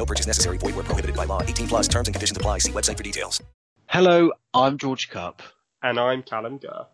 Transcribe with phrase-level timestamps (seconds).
[0.00, 0.56] No purchase necessary.
[0.56, 1.42] Void where prohibited by law.
[1.42, 2.56] 18 plus terms and conditions apply.
[2.56, 3.42] See website for details.
[3.86, 5.42] Hello, I'm George Cup,
[5.82, 6.86] And I'm Callum Gurr.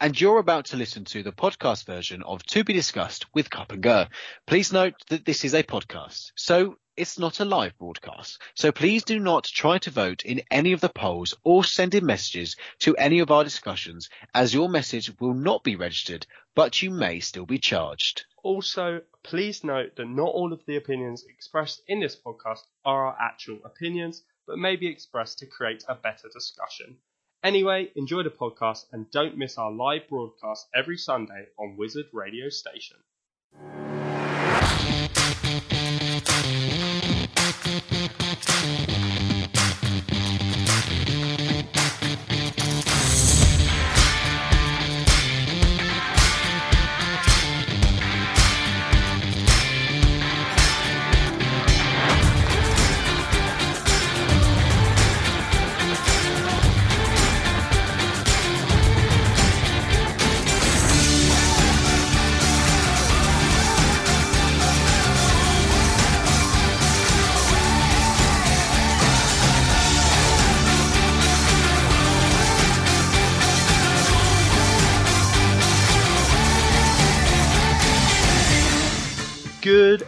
[0.00, 3.72] and you're about to listen to the podcast version of To Be Discussed with Cup
[3.72, 4.08] and Gurr.
[4.46, 8.38] Please note that this is a podcast, so it's not a live broadcast.
[8.54, 12.04] So please do not try to vote in any of the polls or send in
[12.04, 16.90] messages to any of our discussions, as your message will not be registered, but you
[16.90, 18.26] may still be charged.
[18.46, 23.16] Also, please note that not all of the opinions expressed in this podcast are our
[23.20, 26.96] actual opinions, but may be expressed to create a better discussion.
[27.42, 32.48] Anyway, enjoy the podcast and don't miss our live broadcast every Sunday on Wizard Radio
[32.48, 32.98] Station.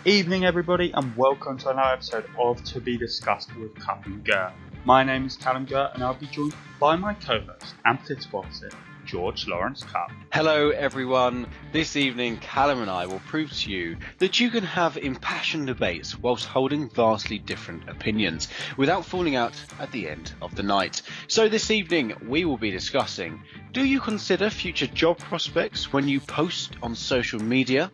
[0.09, 4.55] Evening, everybody, and welcome to another episode of To Be Discussed with Cup Gurr.
[4.87, 8.73] My name is Callum Gurr, and I'll be joined by my co-host and political opposite,
[9.05, 10.11] George Lawrence Cup.
[10.33, 11.47] Hello, everyone.
[11.73, 16.19] This evening, Callum and I will prove to you that you can have impassioned debates
[16.19, 18.49] whilst holding vastly different opinions
[18.79, 21.03] without falling out at the end of the night.
[21.27, 23.43] So, this evening, we will be discussing
[23.73, 27.93] do you consider future job prospects when you post on social media?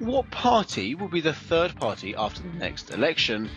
[0.00, 2.58] What party will be the third party after the mm.
[2.58, 3.50] next election?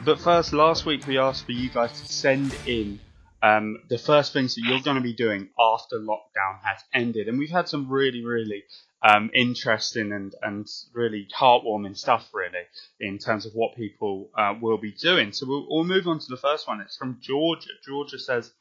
[0.03, 3.01] But first, last week we asked for you guys to send in
[3.43, 7.39] um, the first things that you're going to be doing after lockdown has ended, and
[7.39, 8.63] we've had some really, really
[9.03, 12.65] um, interesting and and really heartwarming stuff, really,
[13.01, 15.33] in terms of what people uh, will be doing.
[15.33, 16.81] So we'll, we'll move on to the first one.
[16.81, 17.71] It's from Georgia.
[17.85, 18.53] Georgia says,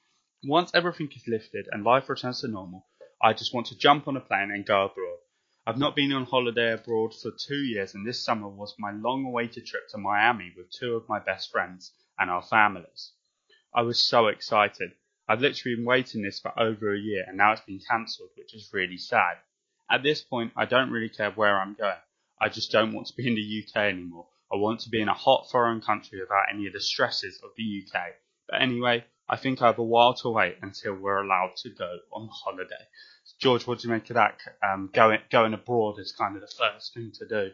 [0.43, 2.87] "Once everything is lifted and life returns to normal,
[3.21, 5.19] I just want to jump on a plane and go abroad."
[5.67, 9.25] I've not been on holiday abroad for two years, and this summer was my long
[9.25, 13.11] awaited trip to Miami with two of my best friends and our families.
[13.73, 14.91] I was so excited.
[15.29, 18.53] I've literally been waiting this for over a year, and now it's been cancelled, which
[18.53, 19.37] is really sad.
[19.89, 22.01] At this point, I don't really care where I'm going.
[22.41, 24.27] I just don't want to be in the UK anymore.
[24.51, 27.51] I want to be in a hot foreign country without any of the stresses of
[27.55, 28.13] the UK.
[28.49, 31.99] But anyway, I think I have a while to wait until we're allowed to go
[32.11, 32.87] on holiday.
[33.39, 34.37] George, what do you make of that?
[34.61, 37.51] Um, going going abroad is kind of the first thing to do.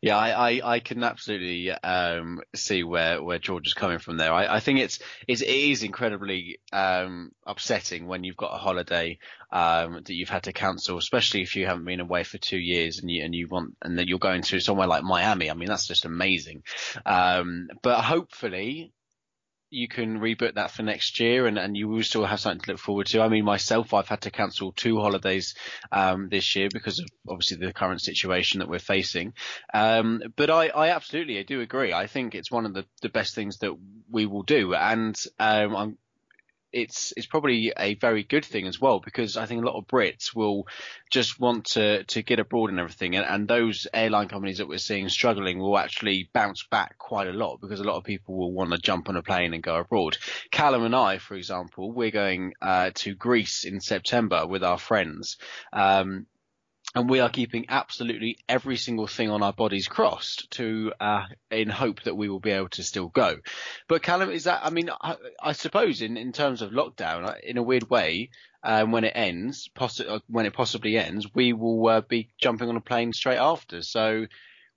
[0.00, 4.32] Yeah, I, I, I can absolutely um, see where, where George is coming from there.
[4.32, 4.98] I, I think it's,
[5.28, 9.18] it's it is incredibly um, upsetting when you've got a holiday
[9.50, 13.00] um, that you've had to cancel, especially if you haven't been away for two years
[13.00, 15.50] and you and you want and then you're going to somewhere like Miami.
[15.50, 16.62] I mean, that's just amazing.
[17.04, 18.92] Um, but hopefully,
[19.76, 22.72] you can reboot that for next year and, and you will still have something to
[22.72, 23.20] look forward to.
[23.20, 25.54] I mean, myself, I've had to cancel two holidays,
[25.92, 29.34] um, this year because of obviously the current situation that we're facing.
[29.74, 31.92] Um, but I, I absolutely, I do agree.
[31.92, 33.72] I think it's one of the, the best things that
[34.10, 34.74] we will do.
[34.74, 35.98] And, um, I'm,
[36.72, 39.86] it's it's probably a very good thing as well because I think a lot of
[39.86, 40.66] Brits will
[41.10, 44.78] just want to to get abroad and everything, and, and those airline companies that we're
[44.78, 48.52] seeing struggling will actually bounce back quite a lot because a lot of people will
[48.52, 50.16] want to jump on a plane and go abroad.
[50.50, 55.36] Callum and I, for example, we're going uh, to Greece in September with our friends.
[55.72, 56.26] Um,
[56.96, 61.68] and we are keeping absolutely every single thing on our bodies crossed to uh, in
[61.68, 63.36] hope that we will be able to still go.
[63.86, 64.62] But Callum, is that?
[64.64, 68.30] I mean, I, I suppose in in terms of lockdown, uh, in a weird way,
[68.64, 72.70] um, when it ends, poss- uh, when it possibly ends, we will uh, be jumping
[72.70, 73.82] on a plane straight after.
[73.82, 74.26] So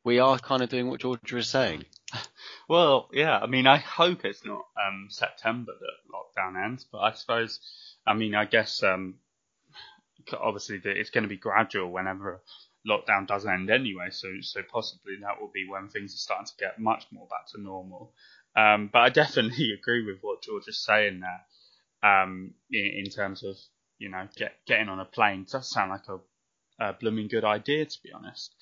[0.04, 1.86] we are kind of doing what Georgia is saying.
[2.68, 3.39] Well, yeah.
[3.39, 7.60] I mean, I hope it's not um, September that lockdown ends, but I suppose,
[8.06, 9.16] I mean, I guess um,
[10.34, 12.42] obviously that it's going to be gradual whenever
[12.88, 14.10] lockdown does end anyway.
[14.12, 17.48] So, so possibly that will be when things are starting to get much more back
[17.54, 18.14] to normal.
[18.56, 21.42] Um, but I definitely agree with what George is saying there.
[22.02, 23.58] Um, in, in terms of
[23.98, 27.44] you know get, getting on a plane it does sound like a, a blooming good
[27.44, 28.56] idea to be honest.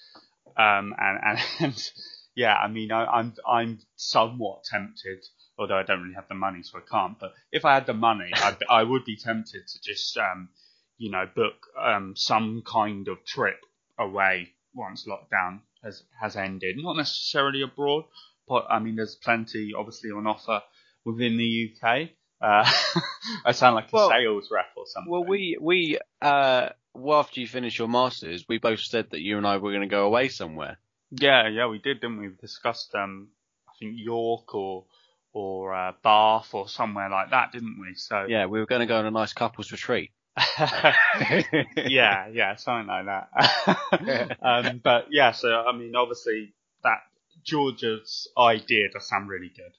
[0.58, 1.92] Um, and, and, and
[2.38, 5.26] yeah, I mean, I, I'm I'm somewhat tempted,
[5.58, 7.18] although I don't really have the money, so I can't.
[7.18, 10.50] But if I had the money, I'd, I would be tempted to just, um,
[10.98, 13.60] you know, book um, some kind of trip
[14.00, 16.78] away once lockdown has has ended.
[16.78, 18.06] Not necessarily abroad,
[18.48, 20.62] but I mean, there's plenty obviously on offer
[21.06, 22.10] within the UK.
[22.40, 22.70] Uh,
[23.46, 25.12] I sound like a well, sales rep or something.
[25.12, 29.38] Well, we we uh, well after you finish your masters, we both said that you
[29.38, 30.78] and I were going to go away somewhere.
[31.12, 32.28] Yeah, yeah, we did, didn't we?
[32.30, 33.30] We discussed um,
[33.68, 34.86] I think York or
[35.34, 37.96] or uh, Bath or somewhere like that, didn't we?
[37.96, 40.12] So yeah, we were going to go on a nice couples retreat.
[41.88, 44.38] yeah, yeah, something like that.
[44.42, 46.54] um, but yeah, so I mean, obviously
[46.84, 47.00] that
[47.44, 49.74] Georgia's idea does sound really good.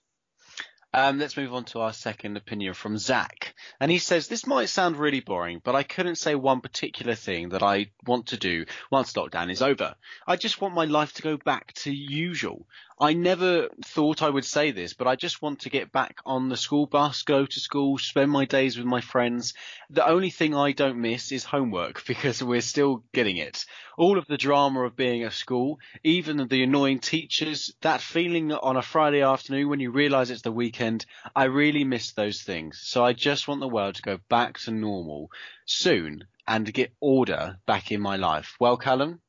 [0.95, 3.55] Um, let's move on to our second opinion from Zach.
[3.79, 7.51] And he says, This might sound really boring, but I couldn't say one particular thing
[7.51, 9.95] that I want to do once lockdown is over.
[10.27, 12.67] I just want my life to go back to usual.
[13.01, 16.49] I never thought I would say this, but I just want to get back on
[16.49, 19.55] the school bus, go to school, spend my days with my friends.
[19.89, 23.65] The only thing I don't miss is homework because we're still getting it.
[23.97, 28.77] All of the drama of being at school, even the annoying teachers, that feeling on
[28.77, 31.07] a Friday afternoon when you realize it's the weekend,
[31.37, 32.81] I really miss those things.
[32.83, 35.31] So I just want the world to go back to normal
[35.67, 38.57] soon and get order back in my life.
[38.59, 39.21] Well, Callum,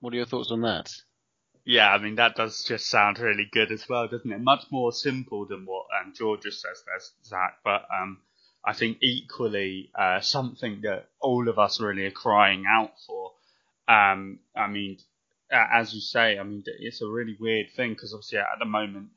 [0.00, 0.92] what are your thoughts on that?
[1.66, 4.40] Yeah, I mean that does just sound really good as well, doesn't it?
[4.40, 7.58] Much more simple than what um, Georgia says there, Zach.
[7.64, 8.18] But um,
[8.64, 13.32] I think equally uh, something that all of us really are crying out for.
[13.88, 14.98] Um, I mean,
[15.50, 19.08] as you say, I mean it's a really weird thing because obviously at the moment,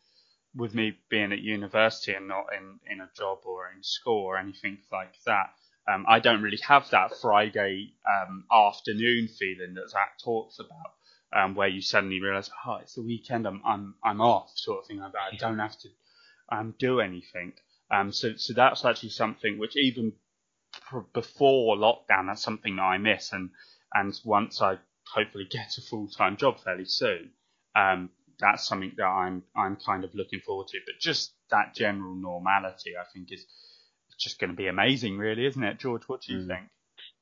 [0.56, 4.38] with me being at university and not in in a job or in school or
[4.38, 5.54] anything like that.
[5.90, 10.97] Um, I don't really have that Friday um, afternoon feeling that Zach talks about
[11.34, 14.88] um, where you suddenly realise, oh, it's the weekend, I'm I'm I'm off, sort of
[14.88, 15.34] thing like that.
[15.34, 15.90] I don't have to
[16.52, 17.54] um, do anything.
[17.92, 20.14] Um, so so that's actually something which even
[20.90, 23.50] pr- before lockdown, that's something that I miss, and
[23.94, 24.78] and once I
[25.14, 27.32] hopefully get a full time job fairly soon,
[27.76, 28.10] um,
[28.40, 30.80] that's something that I'm I'm kind of looking forward to.
[30.86, 33.46] But just that general normality, I think, is
[34.18, 36.04] just going to be amazing, really, isn't it, George?
[36.08, 36.48] What do you mm.
[36.48, 36.70] think?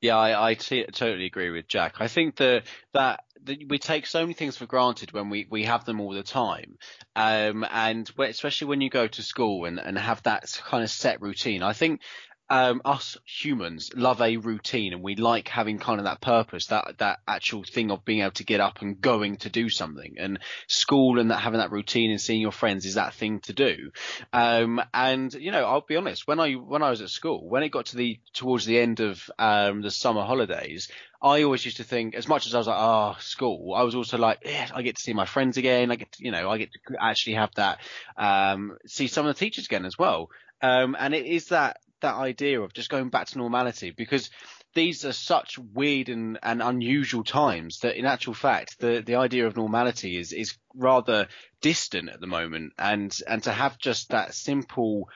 [0.00, 1.96] Yeah, I, I t- totally agree with Jack.
[2.00, 5.64] I think that, that that we take so many things for granted when we, we
[5.64, 6.76] have them all the time,
[7.14, 11.22] um, and especially when you go to school and, and have that kind of set
[11.22, 11.62] routine.
[11.62, 12.00] I think
[12.48, 16.98] um, us humans love a routine and we like having kind of that purpose, that
[16.98, 20.14] that actual thing of being able to get up and going to do something.
[20.18, 20.38] And
[20.68, 23.90] school and that having that routine and seeing your friends is that thing to do.
[24.32, 27.62] Um, and you know, I'll be honest, when I when I was at school, when
[27.62, 30.88] it got to the towards the end of um, the summer holidays,
[31.20, 33.94] I always used to think, as much as I was like, oh, school, I was
[33.94, 35.90] also like, yeah, I get to see my friends again.
[35.90, 37.80] I get, to, you know, I get to actually have that,
[38.16, 40.30] um, see some of the teachers again as well.
[40.62, 44.30] Um, and it is that that idea of just going back to normality because
[44.74, 49.46] these are such weird and, and unusual times that in actual fact the, the idea
[49.46, 51.28] of normality is, is rather
[51.60, 55.08] distant at the moment and, and to have just that simple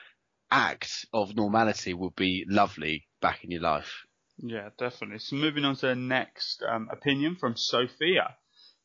[0.49, 4.05] act of normality would be lovely back in your life.
[4.37, 5.19] Yeah, definitely.
[5.19, 8.35] So moving on to the next um, opinion from Sophia.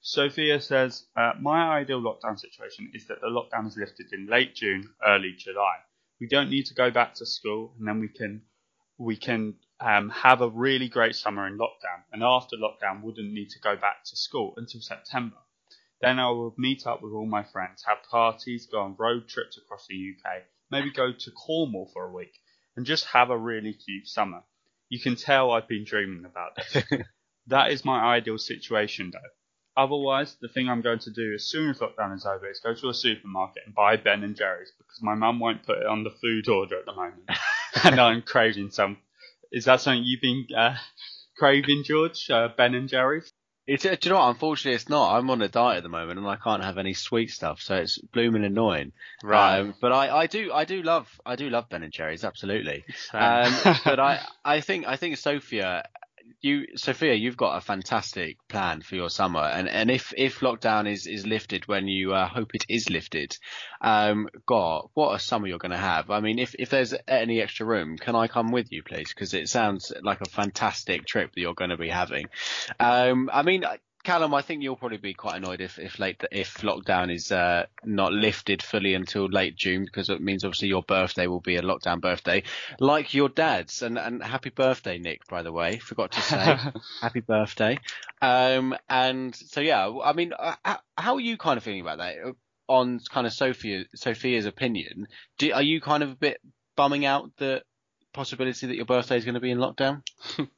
[0.02, 4.54] Sophia says, uh, My ideal lockdown situation is that the lockdown is lifted in late
[4.54, 5.76] June, early July
[6.20, 8.42] we don't need to go back to school, and then we can
[8.98, 12.02] we can um, have a really great summer in lockdown.
[12.12, 15.36] And after lockdown, wouldn't need to go back to school until September.
[16.00, 19.58] Then I will meet up with all my friends, have parties, go on road trips
[19.58, 22.38] across the UK, maybe go to Cornwall for a week,
[22.76, 24.42] and just have a really cute summer.
[24.88, 26.84] You can tell I've been dreaming about this.
[27.46, 29.18] that is my ideal situation, though.
[29.76, 32.74] Otherwise, the thing I'm going to do as soon as lockdown is over is go
[32.74, 36.02] to a supermarket and buy Ben and Jerry's because my mum won't put it on
[36.02, 37.28] the food order at the moment,
[37.84, 38.98] and I'm craving some.
[39.52, 40.76] Is that something you've been uh,
[41.38, 42.30] craving, George?
[42.30, 43.30] Uh, ben and Jerry's?
[43.66, 44.30] It's, uh, do you know what?
[44.30, 45.16] Unfortunately, it's not.
[45.16, 47.74] I'm on a diet at the moment, and I can't have any sweet stuff, so
[47.74, 48.92] it's blooming annoying.
[49.24, 49.58] Right.
[49.58, 52.84] Um, but I, I do, I do love, I do love Ben and Jerry's, absolutely.
[53.12, 53.52] Um,
[53.84, 55.88] but I, I think, I think Sophia
[56.40, 60.90] you, Sophia, you've got a fantastic plan for your summer, and and if if lockdown
[60.90, 63.36] is is lifted when you uh, hope it is lifted,
[63.80, 66.10] um, God, what a summer you're going to have.
[66.10, 69.08] I mean, if if there's any extra room, can I come with you, please?
[69.08, 72.26] Because it sounds like a fantastic trip that you're going to be having.
[72.78, 73.64] Um, I mean,
[74.06, 77.66] Callum, I think you'll probably be quite annoyed if if late if lockdown is uh,
[77.84, 81.62] not lifted fully until late June because it means obviously your birthday will be a
[81.62, 82.44] lockdown birthday,
[82.78, 83.82] like your dad's.
[83.82, 85.26] And and happy birthday, Nick.
[85.26, 86.56] By the way, forgot to say
[87.00, 87.80] happy birthday.
[88.22, 90.54] Um, and so yeah, I mean, uh,
[90.96, 92.14] how are you kind of feeling about that?
[92.68, 95.08] On kind of Sophia Sophia's opinion,
[95.38, 96.40] do, are you kind of a bit
[96.76, 97.60] bumming out the
[98.12, 100.02] possibility that your birthday is going to be in lockdown?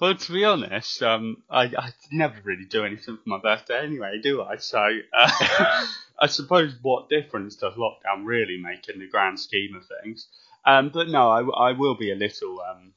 [0.00, 4.20] well, to be honest, um, I, I never really do anything for my birthday anyway,
[4.22, 4.56] do I?
[4.56, 5.30] So uh,
[6.18, 10.28] I suppose what difference does lockdown really make in the grand scheme of things?
[10.64, 12.94] Um, but no, I, I will be a little um,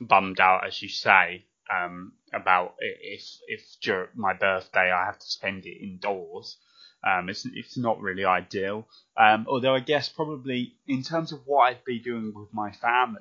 [0.00, 5.26] bummed out, as you say, um, about if if during my birthday I have to
[5.26, 6.56] spend it indoors.
[7.04, 8.88] Um, it's it's not really ideal.
[9.16, 13.20] Um, although I guess probably in terms of what I'd be doing with my family,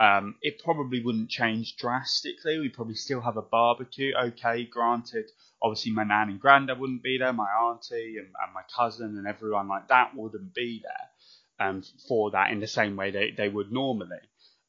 [0.00, 2.58] um, it probably wouldn't change drastically.
[2.58, 4.12] We'd probably still have a barbecue.
[4.14, 5.30] Okay, granted,
[5.62, 9.26] obviously my nan and granddad wouldn't be there, my auntie and, and my cousin and
[9.26, 13.50] everyone like that wouldn't be there um, for that in the same way they, they
[13.50, 14.16] would normally.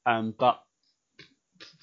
[0.05, 0.61] Um, but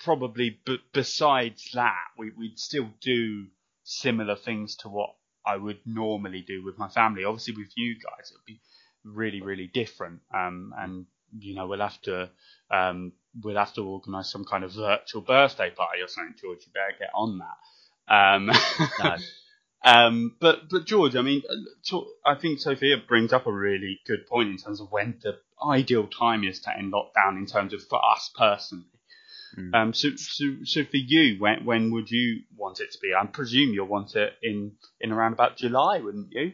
[0.05, 3.47] probably b- besides that, we, we'd still do
[3.83, 5.15] similar things to what
[5.47, 7.25] I would normally do with my family.
[7.25, 8.61] Obviously, with you guys, it would be
[9.05, 10.21] really, really different.
[10.35, 11.07] Um, and
[11.39, 12.31] you know, we'll have to
[12.71, 16.59] um, we'll have to organise some kind of virtual birthday party or something, George.
[16.67, 18.15] You better get on that.
[18.15, 18.51] Um,
[18.99, 19.17] no.
[19.85, 21.43] um, but but George, I mean,
[22.25, 26.07] I think Sophia brings up a really good point in terms of when the ideal
[26.07, 28.87] time is to end lockdown in terms of for us personally.
[29.57, 29.75] Mm.
[29.75, 33.13] Um, so, so, so for you, when when would you want it to be?
[33.19, 36.53] I presume you'll want it in in around about July, wouldn't you?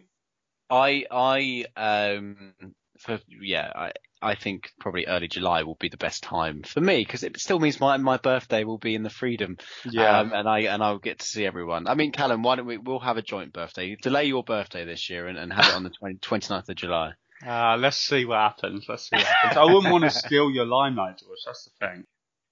[0.71, 2.55] I I um
[2.99, 3.93] for yeah I
[4.25, 7.59] I think probably early July will be the best time for me because it still
[7.59, 9.59] means my my birthday will be in the freedom.
[9.85, 10.21] Yeah.
[10.21, 11.87] Um, and I and I'll get to see everyone.
[11.87, 12.79] I mean, Callum, why don't we?
[12.79, 13.97] We'll have a joint birthday.
[14.01, 17.13] Delay your birthday this year and, and have it on the 20, 29th of July.
[17.47, 18.87] Uh, let's see what happens.
[18.89, 19.59] Let's see what happens.
[19.59, 21.39] I wouldn't want to steal your limelight, George.
[21.45, 22.05] That's the thing.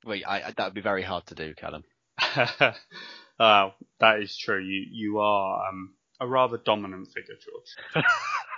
[0.04, 1.84] Wait, I, I, that would be very hard to do, Callum.
[3.38, 4.62] uh, that is true.
[4.62, 8.04] You you are um, a rather dominant figure, George.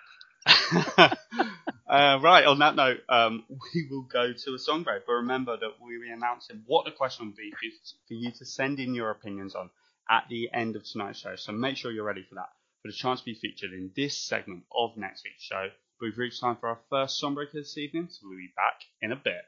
[0.99, 5.07] uh, right, on that note, um, we will go to a song break.
[5.07, 7.53] But remember that we'll be announcing what the question will be
[8.09, 9.71] for you to send in your opinions on
[10.11, 11.37] at the end of tonight's show.
[11.37, 12.51] So make sure you're ready for that.
[12.83, 15.69] For the chance to be featured in this segment of next week's show.
[16.01, 19.13] We've reached time for our first song break this evening, so we'll be back in
[19.13, 19.43] a bit.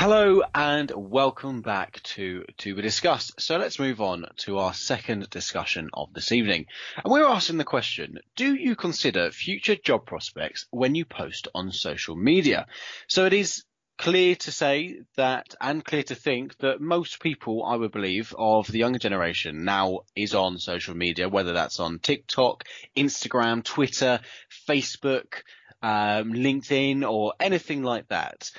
[0.00, 3.38] Hello and welcome back to To Be Discussed.
[3.38, 6.64] So let's move on to our second discussion of this evening.
[7.04, 11.70] And we're asking the question, do you consider future job prospects when you post on
[11.70, 12.64] social media?
[13.08, 13.64] So it is
[13.98, 18.68] clear to say that and clear to think that most people, I would believe, of
[18.68, 22.64] the younger generation now is on social media, whether that's on TikTok,
[22.96, 24.20] Instagram, Twitter,
[24.66, 25.42] Facebook,
[25.82, 28.50] um, LinkedIn or anything like that.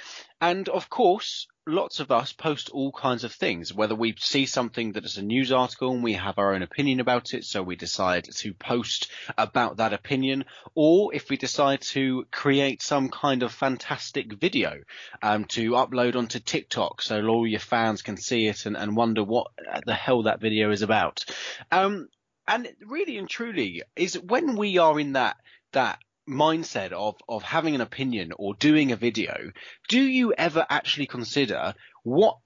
[0.42, 4.94] And of course, lots of us post all kinds of things, whether we see something
[4.94, 7.76] that is a news article and we have our own opinion about it, so we
[7.76, 13.54] decide to post about that opinion, or if we decide to create some kind of
[13.54, 14.80] fantastic video
[15.22, 19.24] um, to upload onto TikTok so all your fans can see it and, and wonder
[19.24, 19.48] what
[19.86, 21.24] the hell that video is about.
[21.72, 22.10] Um,
[22.48, 25.38] and really and truly is when we are in that
[25.74, 26.00] that
[26.30, 29.52] mindset of of having an opinion or doing a video,
[29.90, 31.74] do you ever actually consider
[32.04, 32.38] what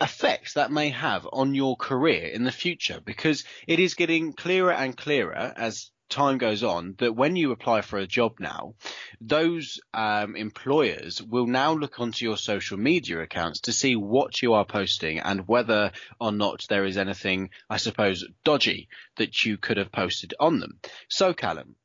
[0.00, 3.00] effects that may have on your career in the future?
[3.04, 7.82] Because it is getting clearer and clearer as time goes on that when you apply
[7.82, 8.74] for a job now,
[9.20, 14.54] those um, employers will now look onto your social media accounts to see what you
[14.54, 19.76] are posting and whether or not there is anything, I suppose, dodgy that you could
[19.76, 20.78] have posted on them.
[21.08, 21.76] So, Callum,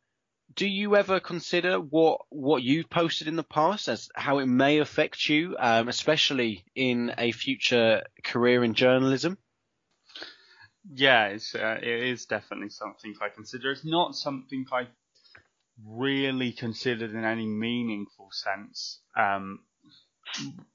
[0.56, 4.80] do you ever consider what what you've posted in the past as how it may
[4.80, 9.38] affect you, um, especially in a future career in journalism?
[10.92, 13.72] Yeah, it's, uh, it is definitely something I consider.
[13.72, 14.88] It's not something I
[15.86, 19.60] really considered in any meaningful sense um,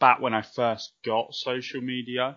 [0.01, 2.37] back when I first got social media.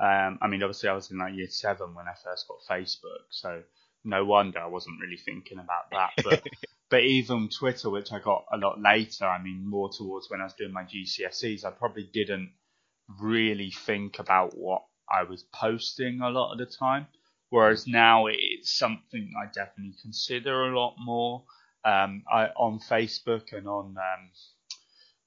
[0.00, 3.26] Um, I mean, obviously, I was in like year seven when I first got Facebook,
[3.30, 3.62] so
[4.04, 6.10] no wonder I wasn't really thinking about that.
[6.24, 6.46] But
[6.92, 10.44] but even Twitter, which I got a lot later, I mean, more towards when I
[10.44, 12.52] was doing my GCSEs, I probably didn't
[13.18, 17.06] really think about what I was posting a lot of the time.
[17.48, 21.44] Whereas now it's something I definitely consider a lot more.
[21.82, 24.30] Um, I, on Facebook and on um,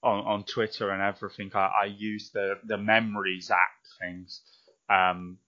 [0.04, 4.42] on, on Twitter and everything, I, I use the the memories app things.
[4.88, 5.40] Um,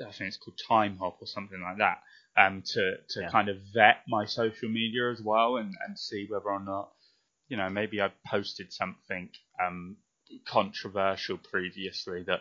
[0.00, 1.98] I think it's called Timehop or something like that.
[2.36, 3.28] Um, to to yeah.
[3.28, 6.90] kind of vet my social media as well and, and see whether or not,
[7.48, 9.30] you know, maybe I posted something
[9.62, 9.96] um,
[10.46, 12.40] controversial previously that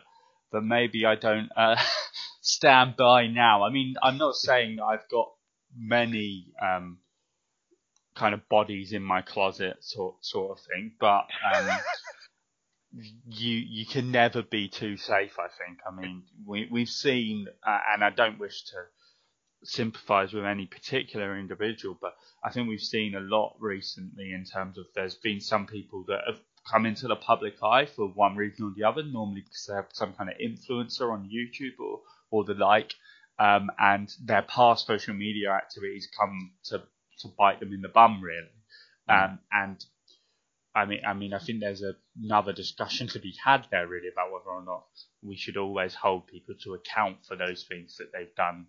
[0.51, 1.75] that maybe I don't uh,
[2.41, 3.63] stand by now.
[3.63, 5.29] I mean, I'm not saying I've got
[5.75, 6.99] many um,
[8.15, 11.69] kind of bodies in my closet sort sort of thing, but um,
[13.27, 15.37] you you can never be too safe.
[15.39, 15.79] I think.
[15.87, 18.75] I mean, we we've seen, uh, and I don't wish to
[19.63, 24.77] sympathise with any particular individual, but I think we've seen a lot recently in terms
[24.77, 26.39] of there's been some people that have
[26.69, 29.87] come into the public eye for one reason or the other, normally because they have
[29.93, 32.01] some kind of influencer on YouTube or,
[32.31, 32.93] or the like,
[33.39, 36.83] um, and their past social media activities come to,
[37.19, 38.47] to bite them in the bum, really.
[39.09, 39.23] Mm.
[39.23, 39.85] Um, and
[40.75, 44.09] I mean, I mean, I think there's a, another discussion to be had there, really,
[44.09, 44.85] about whether or not
[45.21, 48.67] we should always hold people to account for those things that they've done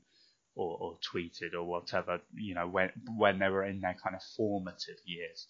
[0.54, 4.23] or, or tweeted or whatever, you know, when when they were in their kind of
[4.37, 5.47] formative years.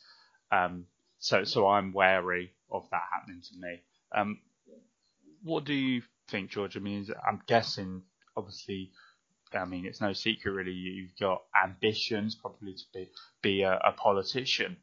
[0.53, 0.87] Um,
[1.19, 3.83] so so I'm wary of that happening to me.
[4.15, 4.41] Um,
[5.43, 6.77] what do you think, George?
[6.77, 8.03] I mean, I'm guessing,
[8.37, 8.93] obviously,
[9.53, 10.73] I mean, it's no secret really.
[10.73, 13.09] You've got ambitions, probably to be
[13.43, 14.77] be a, a politician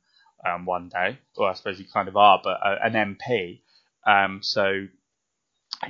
[0.45, 1.19] um, one day.
[1.37, 3.61] Well, I suppose you kind of are, but a, an MP.
[4.05, 4.87] Um, so,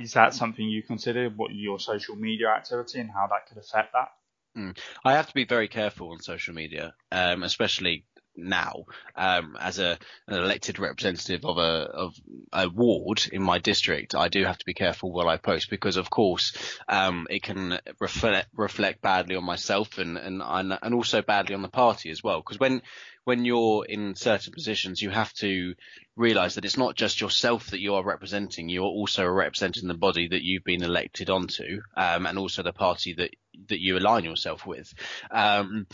[0.00, 1.28] is that something you consider?
[1.30, 4.08] What your social media activity and how that could affect that?
[4.56, 4.78] Mm.
[5.04, 8.04] I have to be very careful on social media, um, especially
[8.38, 8.84] now
[9.16, 12.14] um, as a an elected representative of a of
[12.52, 15.96] a ward in my district, I do have to be careful what I post because,
[15.96, 16.52] of course,
[16.88, 21.68] um, it can reflect reflect badly on myself and and and also badly on the
[21.68, 22.38] party as well.
[22.38, 22.82] Because when
[23.28, 25.74] when you're in certain positions, you have to
[26.16, 28.70] realize that it's not just yourself that you are representing.
[28.70, 32.72] You are also representing the body that you've been elected onto, um, and also the
[32.72, 33.28] party that
[33.68, 34.94] that you align yourself with.
[35.30, 35.86] Um,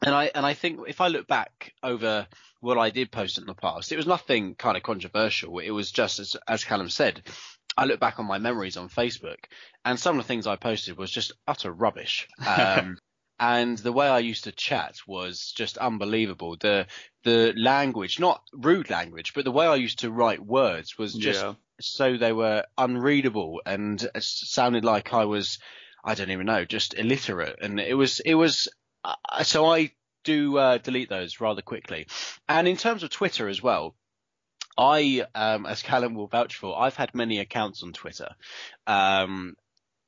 [0.00, 2.28] and I and I think if I look back over
[2.60, 5.58] what I did post in the past, it was nothing kind of controversial.
[5.58, 7.20] It was just as as Callum said.
[7.76, 9.46] I look back on my memories on Facebook,
[9.84, 12.28] and some of the things I posted was just utter rubbish.
[12.46, 12.96] Um,
[13.40, 16.56] and the way I used to chat was just unbelievable.
[16.56, 16.86] The
[17.24, 21.42] the language, not rude language, but the way I used to write words was just
[21.42, 21.54] yeah.
[21.80, 25.58] so they were unreadable and sounded like I was
[26.04, 27.58] I don't even know, just illiterate.
[27.60, 28.68] And it was it was
[29.04, 29.92] uh, so I
[30.24, 32.06] do uh, delete those rather quickly.
[32.48, 33.94] And in terms of Twitter as well,
[34.76, 38.30] I, um, as Callum will vouch for, I've had many accounts on Twitter.
[38.86, 39.56] Um,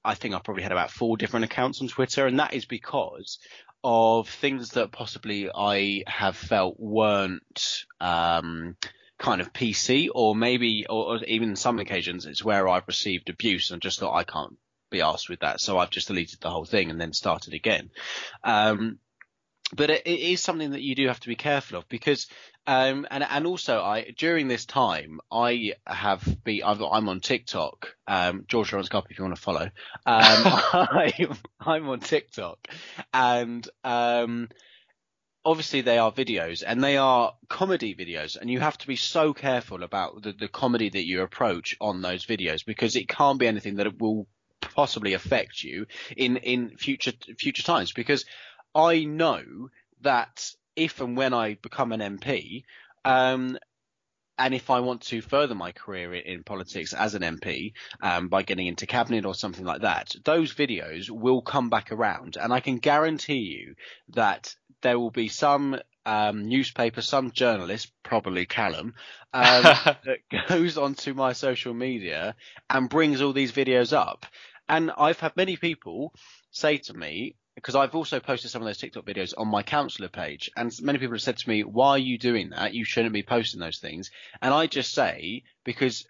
[0.04, 3.38] I think I've probably had about four different accounts on Twitter, and that is because
[3.82, 8.76] of things that possibly I have felt weren't um,
[9.18, 13.70] kind of PC, or maybe, or, or even some occasions, it's where I've received abuse
[13.70, 14.56] and just thought I can't
[14.90, 15.60] be asked with that.
[15.60, 17.90] So I've just deleted the whole thing and then started again.
[18.42, 18.98] Um,
[19.74, 22.26] but it, it is something that you do have to be careful of because,
[22.70, 27.96] um, and and also I during this time I have been i am on TikTok.
[28.06, 29.64] Um, George Lawrence Copy if you want to follow.
[29.64, 29.72] Um,
[30.06, 32.68] I'm, I'm on TikTok,
[33.12, 34.50] and um,
[35.44, 39.34] obviously they are videos and they are comedy videos and you have to be so
[39.34, 43.48] careful about the, the comedy that you approach on those videos because it can't be
[43.48, 44.28] anything that will
[44.60, 48.26] possibly affect you in in future future times because
[48.76, 49.70] I know
[50.02, 52.64] that if and when I become an MP,
[53.04, 53.58] um,
[54.38, 58.42] and if I want to further my career in politics as an MP um, by
[58.42, 62.60] getting into cabinet or something like that, those videos will come back around, and I
[62.60, 63.74] can guarantee you
[64.14, 68.94] that there will be some um, newspaper, some journalist, probably Callum,
[69.34, 69.62] um,
[70.04, 72.34] that goes onto my social media
[72.70, 74.24] and brings all these videos up.
[74.70, 76.14] And I've had many people
[76.50, 80.08] say to me, because I've also posted some of those TikTok videos on my councillor
[80.08, 82.74] page, and many people have said to me, "Why are you doing that?
[82.74, 86.06] You shouldn't be posting those things." And I just say because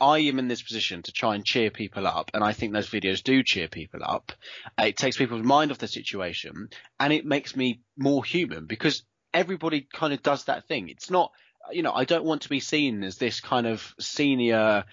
[0.00, 2.88] I am in this position to try and cheer people up, and I think those
[2.88, 4.32] videos do cheer people up.
[4.78, 9.86] It takes people's mind off the situation, and it makes me more human because everybody
[9.92, 10.88] kind of does that thing.
[10.88, 11.32] It's not,
[11.70, 14.84] you know, I don't want to be seen as this kind of senior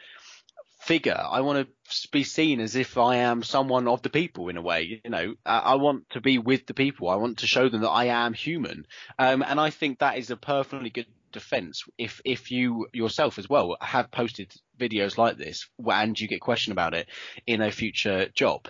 [0.87, 1.19] figure.
[1.19, 4.61] I want to be seen as if I am someone of the people in a
[4.61, 5.01] way.
[5.03, 7.09] You know, I want to be with the people.
[7.09, 8.87] I want to show them that I am human.
[9.19, 13.49] Um, and I think that is a perfectly good defense if if you yourself as
[13.49, 17.07] well have posted videos like this and you get questioned about it
[17.45, 18.69] in a future job.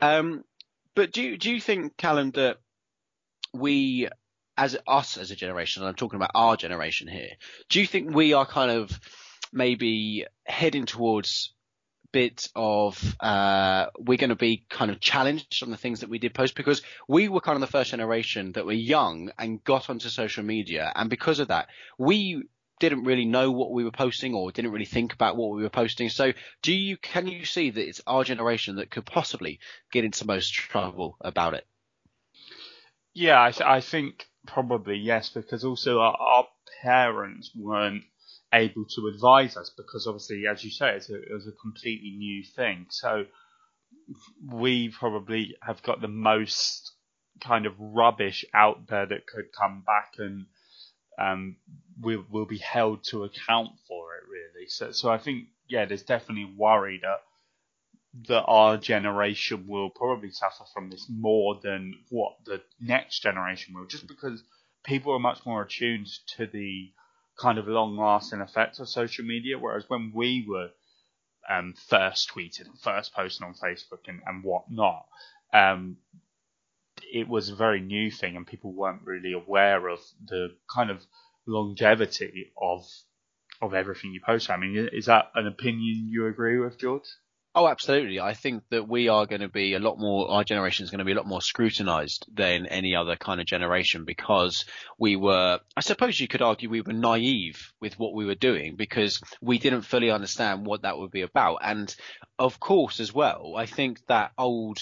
[0.00, 0.42] Um,
[0.94, 2.56] but do do you think, Callum, that
[3.52, 4.08] we
[4.56, 7.32] as us as a generation, and I'm talking about our generation here,
[7.68, 8.98] do you think we are kind of
[9.52, 11.54] maybe heading towards
[12.12, 16.18] bit of uh, we're going to be kind of challenged on the things that we
[16.18, 19.90] did post because we were kind of the first generation that were young and got
[19.90, 21.68] onto social media, and because of that,
[21.98, 22.42] we
[22.80, 25.70] didn't really know what we were posting or didn't really think about what we were
[25.70, 26.08] posting.
[26.08, 29.60] So, do you can you see that it's our generation that could possibly
[29.92, 31.66] get into most trouble about it?
[33.14, 36.46] Yeah, I, th- I think probably yes, because also our, our
[36.82, 38.04] parents weren't
[38.52, 42.42] able to advise us because obviously, as you say, it's a, it's a completely new
[42.42, 42.86] thing.
[42.90, 43.26] So
[44.50, 46.92] we probably have got the most
[47.40, 50.46] kind of rubbish out there that could come back and
[51.18, 51.56] um,
[52.00, 54.68] we will be held to account for it really.
[54.68, 57.20] So, so I think yeah, there's definitely worry that
[58.26, 63.86] that our generation will probably suffer from this more than what the next generation will,
[63.86, 64.42] just because
[64.84, 66.90] people are much more attuned to the
[67.38, 69.58] kind of long lasting effects of social media.
[69.58, 70.70] Whereas when we were
[71.48, 75.06] um, first tweeted and first posted on Facebook and, and whatnot,
[75.52, 75.96] um,
[77.12, 81.04] it was a very new thing and people weren't really aware of the kind of
[81.46, 82.84] longevity of
[83.60, 84.50] of everything you post.
[84.50, 87.08] I mean, is that an opinion you agree with, George?
[87.60, 88.20] Oh, absolutely.
[88.20, 91.00] I think that we are going to be a lot more, our generation is going
[91.00, 94.64] to be a lot more scrutinized than any other kind of generation because
[94.96, 98.76] we were, I suppose you could argue we were naive with what we were doing
[98.76, 101.58] because we didn't fully understand what that would be about.
[101.60, 101.92] And
[102.38, 104.78] of course, as well, I think that old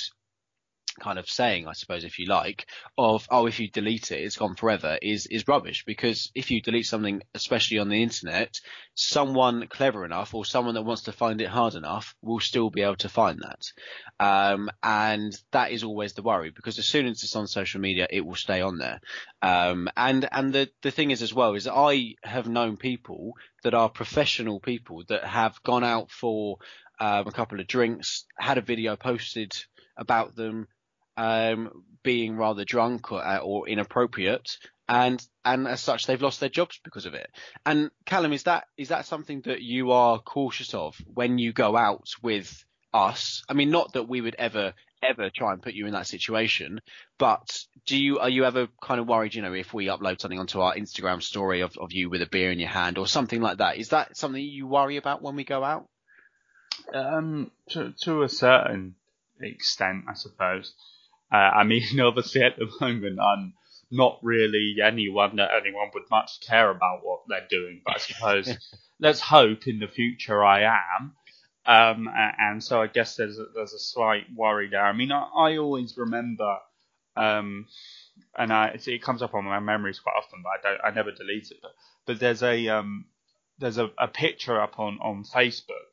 [1.01, 4.37] kind of saying, I suppose, if you like, of oh, if you delete it, it's
[4.37, 5.85] gone forever, is is rubbish.
[5.87, 8.61] Because if you delete something, especially on the internet,
[8.95, 12.83] someone clever enough or someone that wants to find it hard enough will still be
[12.83, 14.25] able to find that.
[14.25, 18.07] Um, and that is always the worry because as soon as it's on social media,
[18.11, 19.01] it will stay on there.
[19.43, 23.75] Um, and and the the thing is as well is I have known people that
[23.75, 26.59] are professional people that have gone out for
[26.99, 29.53] um, a couple of drinks, had a video posted
[29.97, 30.69] about them,
[31.17, 36.49] um, being rather drunk or, uh, or, inappropriate, and and as such they've lost their
[36.49, 37.29] jobs because of it.
[37.65, 41.77] And Callum, is that is that something that you are cautious of when you go
[41.77, 43.43] out with us?
[43.49, 46.81] I mean, not that we would ever ever try and put you in that situation,
[47.19, 50.39] but do you are you ever kind of worried, you know, if we upload something
[50.39, 53.41] onto our Instagram story of, of you with a beer in your hand or something
[53.41, 53.79] like that?
[53.79, 55.89] Is that something you worry about when we go out?
[56.93, 58.95] Um, to to a certain
[59.41, 60.75] extent, I suppose.
[61.33, 63.55] Uh, I mean, obviously at the moment, I'm
[63.91, 67.83] not really anyone that anyone would much care about what they're doing.
[67.85, 71.15] But I suppose let's hope in the future I am.
[71.67, 72.09] Um,
[72.39, 74.85] and so I guess there's a, there's a slight worry there.
[74.85, 76.59] I mean, I, I always remember,
[77.17, 77.67] um,
[78.39, 81.11] and I, it comes up on my memories quite often, but I don't, I never
[81.11, 81.59] delete it.
[81.61, 81.73] But,
[82.07, 83.07] but there's a, um,
[83.59, 85.91] there's a, a picture up on on Facebook,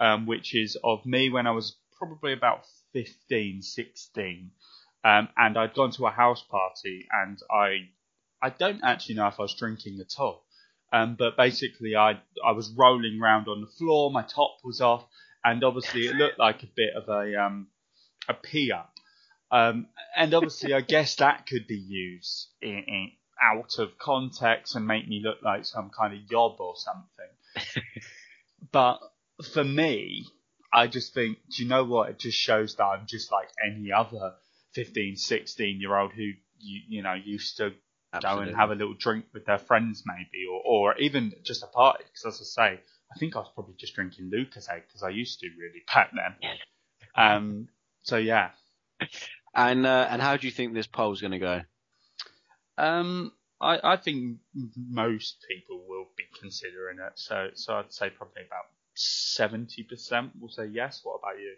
[0.00, 4.50] um, which is of me when I was probably about 15, 16.
[5.04, 7.88] Um, and I'd gone to a house party and I,
[8.40, 10.44] I don't actually know if I was drinking at all.
[10.92, 15.04] Um, but basically I, I was rolling around on the floor, my top was off,
[15.44, 17.68] and obviously it looked like a bit of a, um,
[18.28, 18.92] a pee up.
[19.50, 23.10] Um, and obviously I guess that could be used in, in,
[23.42, 27.82] out of context and make me look like some kind of yob or something.
[28.72, 29.00] but
[29.52, 30.26] for me,
[30.72, 32.10] I just think, do you know what?
[32.10, 34.34] It just shows that I'm just like any other
[34.74, 36.22] 15, 16 year old who
[36.58, 37.72] you you know used to
[38.12, 38.44] Absolutely.
[38.44, 41.66] go and have a little drink with their friends maybe, or or even just a
[41.66, 42.04] party.
[42.04, 42.80] Because as I say,
[43.14, 46.50] I think I was probably just drinking Lucozade because I used to really back then.
[47.14, 47.68] Um.
[48.02, 48.50] So yeah.
[49.54, 51.60] And uh, and how do you think this poll's going to go?
[52.78, 53.32] Um.
[53.60, 54.38] I, I think
[54.76, 57.12] most people will be considering it.
[57.16, 61.00] So so I'd say probably about seventy percent will say yes.
[61.02, 61.56] What about you?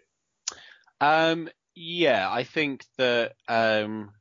[1.01, 4.11] Um, yeah, I think that um,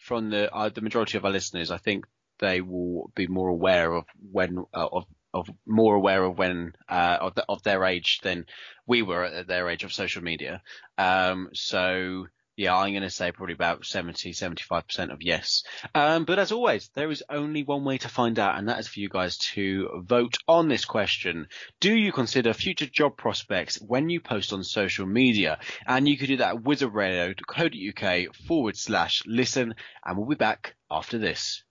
[0.00, 2.06] from the uh, the majority of our listeners, I think
[2.38, 7.18] they will be more aware of when uh, of of more aware of when uh,
[7.20, 8.46] of, the, of their age than
[8.86, 10.62] we were at their age of social media.
[10.96, 15.64] Um, so Yeah, I'm going to say probably about 70, 75% of yes.
[15.94, 18.86] Um, but as always, there is only one way to find out, and that is
[18.86, 21.48] for you guys to vote on this question.
[21.80, 25.58] Do you consider future job prospects when you post on social media?
[25.86, 31.18] And you can do that at wizardradio.co.uk forward slash listen, and we'll be back after
[31.18, 31.64] this.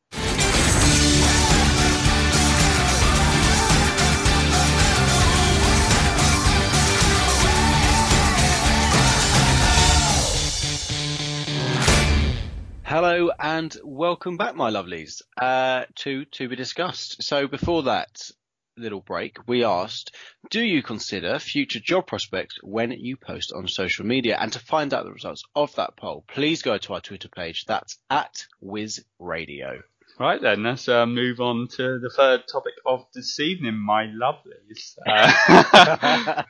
[12.96, 17.24] Hello and welcome back, my lovelies, uh, to to be discussed.
[17.24, 18.30] So before that
[18.78, 20.16] little break, we asked,
[20.52, 24.38] do you consider future job prospects when you post on social media?
[24.40, 27.66] And to find out the results of that poll, please go to our Twitter page.
[27.66, 29.82] That's at Wiz Radio.
[30.20, 34.96] Right then, let's uh, move on to the third topic of this evening, my lovelies.
[35.08, 36.44] Uh,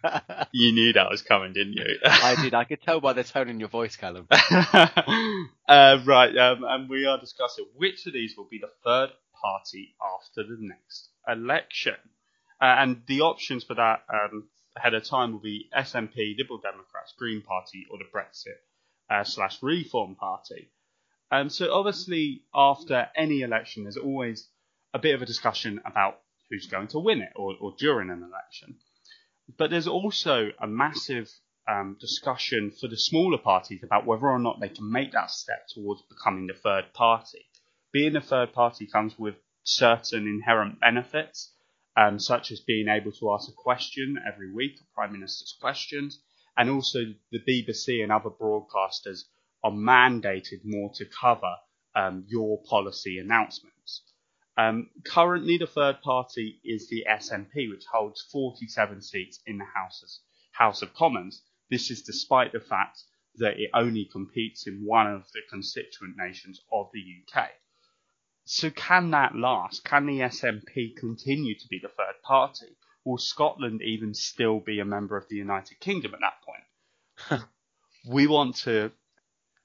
[0.52, 1.98] you knew that was coming, didn't you?
[2.04, 2.54] I did.
[2.54, 4.28] I could tell by the tone in your voice, Callum.
[4.32, 9.96] uh, right, um, and we are discussing which of these will be the third party
[10.20, 11.96] after the next election.
[12.62, 17.14] Uh, and the options for that um, ahead of time will be SNP, Liberal Democrats,
[17.18, 18.60] Green Party, or the Brexit
[19.10, 20.70] uh, slash Reform Party.
[21.34, 24.50] Um, so obviously, after any election, there's always
[24.94, 28.22] a bit of a discussion about who's going to win it, or, or during an
[28.22, 28.76] election.
[29.58, 31.32] But there's also a massive
[31.68, 35.66] um, discussion for the smaller parties about whether or not they can make that step
[35.74, 37.46] towards becoming the third party.
[37.92, 41.52] Being a third party comes with certain inherent benefits,
[41.98, 46.22] um, such as being able to ask a question every week, Prime Minister's questions,
[46.56, 47.00] and also
[47.32, 49.24] the BBC and other broadcasters
[49.64, 51.56] are mandated more to cover
[51.96, 54.02] um, your policy announcements.
[54.58, 60.22] Um, currently, the third party is the SNP, which holds 47 seats in the House,
[60.52, 61.42] House of Commons.
[61.70, 63.00] This is despite the fact
[63.38, 67.50] that it only competes in one of the constituent nations of the UK.
[68.46, 69.84] So, can that last?
[69.84, 72.76] Can the SNP continue to be the third party?
[73.06, 77.44] Will Scotland even still be a member of the United Kingdom at that point?
[78.08, 78.92] we want to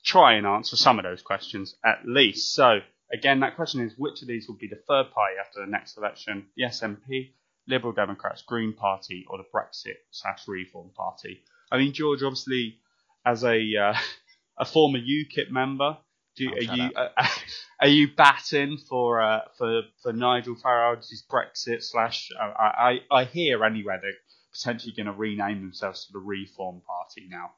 [0.04, 2.54] try and answer some of those questions at least.
[2.54, 2.80] So
[3.12, 5.96] again, that question is which of these will be the third party after the next
[5.96, 6.46] election?
[6.56, 7.32] The SNP,
[7.66, 11.42] Liberal Democrats, Green Party, or the Brexit slash Reform Party?
[11.70, 12.78] I mean, George, obviously,
[13.24, 13.94] as a uh,
[14.58, 15.98] a former UKIP member,
[16.36, 17.08] do, are you uh,
[17.80, 22.30] are you batting for uh, for for Nigel Farage's Brexit slash?
[22.38, 24.12] Uh, I I hear anyway they're
[24.52, 27.50] potentially going to rename themselves to the Reform Party now.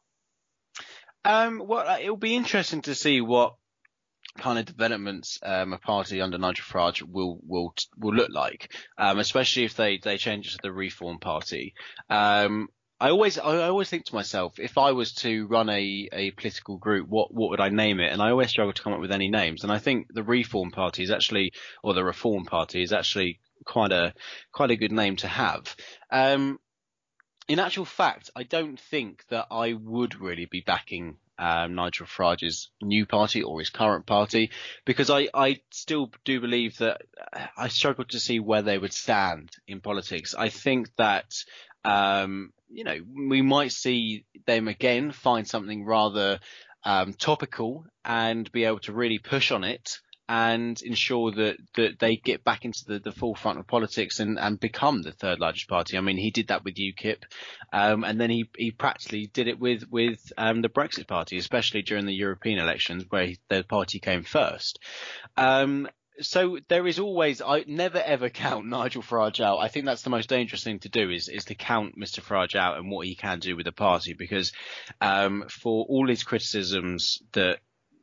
[1.25, 3.55] Um, well, uh, it'll be interesting to see what
[4.39, 9.19] kind of developments um, a party under Nigel Farage will will will look like, um,
[9.19, 11.75] especially if they they change it to the Reform Party.
[12.09, 12.69] Um,
[13.01, 16.77] I always I always think to myself, if I was to run a, a political
[16.77, 18.13] group, what what would I name it?
[18.13, 19.63] And I always struggle to come up with any names.
[19.63, 21.53] And I think the Reform Party is actually,
[21.83, 24.13] or the Reform Party is actually quite a
[24.53, 25.75] quite a good name to have.
[26.11, 26.59] Um,
[27.51, 32.71] in actual fact, I don't think that I would really be backing um, Nigel Farage's
[32.81, 34.53] new party or his current party
[34.85, 37.03] because I, I still do believe that
[37.57, 40.33] I struggle to see where they would stand in politics.
[40.33, 41.35] I think that
[41.85, 46.39] um, you know we might see them again find something rather
[46.85, 49.99] um, topical and be able to really push on it
[50.31, 54.61] and ensure that, that they get back into the, the forefront of politics and, and
[54.61, 55.99] become the third largest party.
[55.99, 57.25] I mean, he did that with UKIP,
[57.73, 61.83] um, and then he, he practically did it with with um, the Brexit Party, especially
[61.83, 64.79] during the European elections where he, the party came first.
[65.37, 65.89] Um,
[66.21, 69.59] so there is always I never ever count Nigel Farage out.
[69.59, 72.55] I think that's the most dangerous thing to do is is to count Mr Farage
[72.55, 74.53] out and what he can do with the party because
[75.01, 77.59] um, for all his criticisms that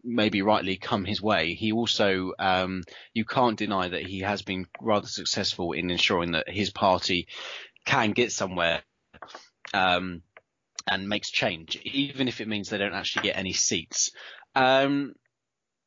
[0.07, 4.65] maybe rightly come his way, he also um, you can't deny that he has been
[4.81, 7.27] rather successful in ensuring that his party
[7.85, 8.81] can get somewhere
[9.73, 10.21] um,
[10.89, 14.11] and makes change, even if it means they don't actually get any seats.
[14.55, 15.13] Um,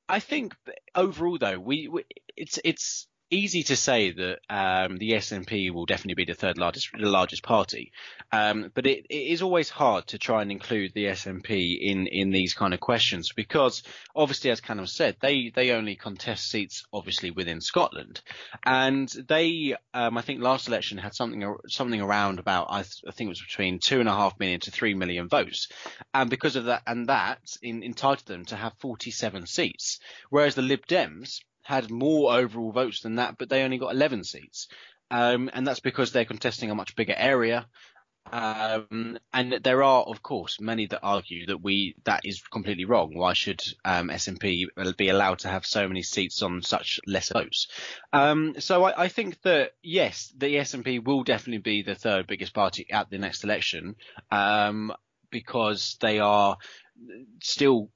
[0.08, 0.54] I think
[0.94, 2.04] overall, though, we, we
[2.36, 6.90] it's it's easy to say that um, the SNP will definitely be the third largest
[6.92, 7.92] the largest party,
[8.32, 12.30] um, but it, it is always hard to try and include the SNP in in
[12.30, 13.82] these kind of questions because
[14.14, 18.20] obviously, as Callum said, they they only contest seats obviously within Scotland,
[18.64, 23.12] and they um, I think last election had something something around about I, th- I
[23.12, 25.68] think it was between two and a half million to three million votes,
[26.12, 30.62] and because of that and that in, entitled them to have 47 seats, whereas the
[30.62, 34.66] Lib Dems had more overall votes than that, but they only got 11 seats.
[35.08, 37.66] Um, and that's because they're contesting a much bigger area.
[38.32, 43.14] Um, and there are, of course, many that argue that we that is completely wrong.
[43.14, 47.68] Why should um, SNP be allowed to have so many seats on such less votes?
[48.12, 52.52] Um, so I, I, think that yes, the SNP will definitely be the third biggest
[52.52, 53.96] party at the next election
[54.30, 54.92] um,
[55.30, 56.56] because they are
[57.42, 57.90] still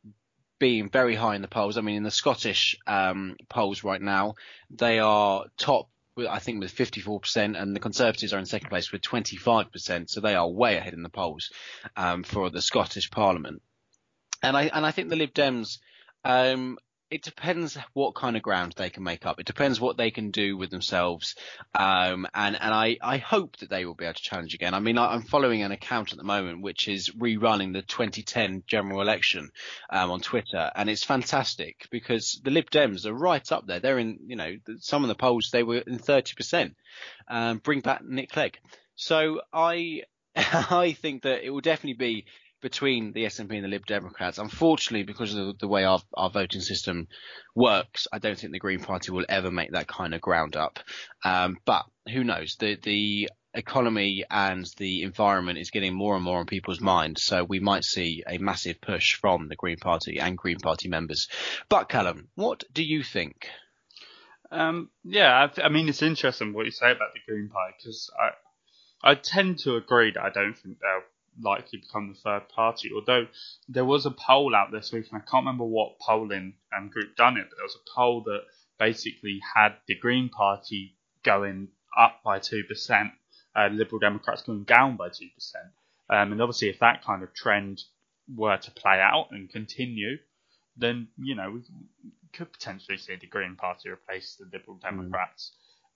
[0.58, 1.76] being very high in the polls.
[1.76, 4.34] I mean, in the Scottish um, polls right now,
[4.70, 9.02] they are top I think with 54%, and the Conservatives are in second place with
[9.02, 10.08] 25%.
[10.08, 11.50] So they are way ahead in the polls
[11.96, 13.62] um, for the Scottish Parliament.
[14.42, 15.78] And I and I think the Lib Dems
[16.24, 16.78] um,
[17.14, 19.38] it depends what kind of ground they can make up.
[19.38, 21.37] It depends what they can do with themselves.
[21.72, 24.74] Um, and, and I, I hope that they will be able to challenge again.
[24.74, 28.64] I mean, I, am following an account at the moment, which is rerunning the 2010
[28.66, 29.53] general election,
[29.90, 30.72] um, on Twitter.
[30.74, 33.79] And it's fantastic because the Lib Dems are right up there.
[33.79, 36.74] They're in, you know, some of the polls, they were in 30%.
[37.29, 38.59] Um, bring back Nick Clegg.
[38.96, 40.03] So I,
[40.37, 42.27] I think that it will definitely be
[42.64, 44.38] between the SNP and the Lib Democrats.
[44.38, 47.09] Unfortunately, because of the way our, our voting system
[47.55, 50.79] works, I don't think the Green Party will ever make that kind of ground up.
[51.22, 52.57] Um, but who knows?
[52.59, 57.44] The the economy and the environment is getting more and more on people's minds, so
[57.44, 61.29] we might see a massive push from the Green Party and Green Party members.
[61.68, 63.46] But Callum, what do you think?
[64.50, 68.11] Um, yeah, I, I, mean it's interesting what you say about the Green Party because
[68.18, 72.90] I I tend to agree that I don't think they'll likely become the third party.
[72.94, 73.27] Although
[73.68, 77.16] there was a poll out this week, and I can't remember what polling um, group
[77.16, 78.42] done it, but there was a poll that
[78.79, 83.12] basically had the Green Party going up by two percent,
[83.57, 85.66] uh, Liberal Democrats going down by two percent.
[86.11, 87.83] Um, and obviously, if that kind of trend
[88.35, 90.18] were to play out and continue,
[90.77, 91.62] then you know we
[92.33, 94.97] could potentially see the Green Party replace the Liberal hmm.
[94.97, 95.53] Democrats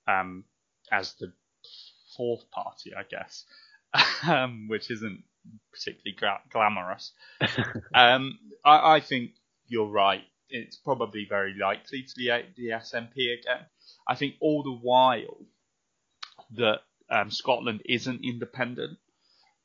[0.08, 0.20] mm.
[0.20, 0.44] um,
[0.90, 1.32] as the
[2.16, 3.44] fourth party, I guess,
[4.28, 5.24] um, which isn't
[5.72, 7.12] particularly gra- glamorous.
[7.94, 9.32] um, I, I, think
[9.66, 10.22] you're right.
[10.50, 13.66] It's probably very likely to be the SNP again.
[14.06, 15.46] I think all the while
[16.56, 16.80] that
[17.10, 18.98] um, Scotland isn't independent,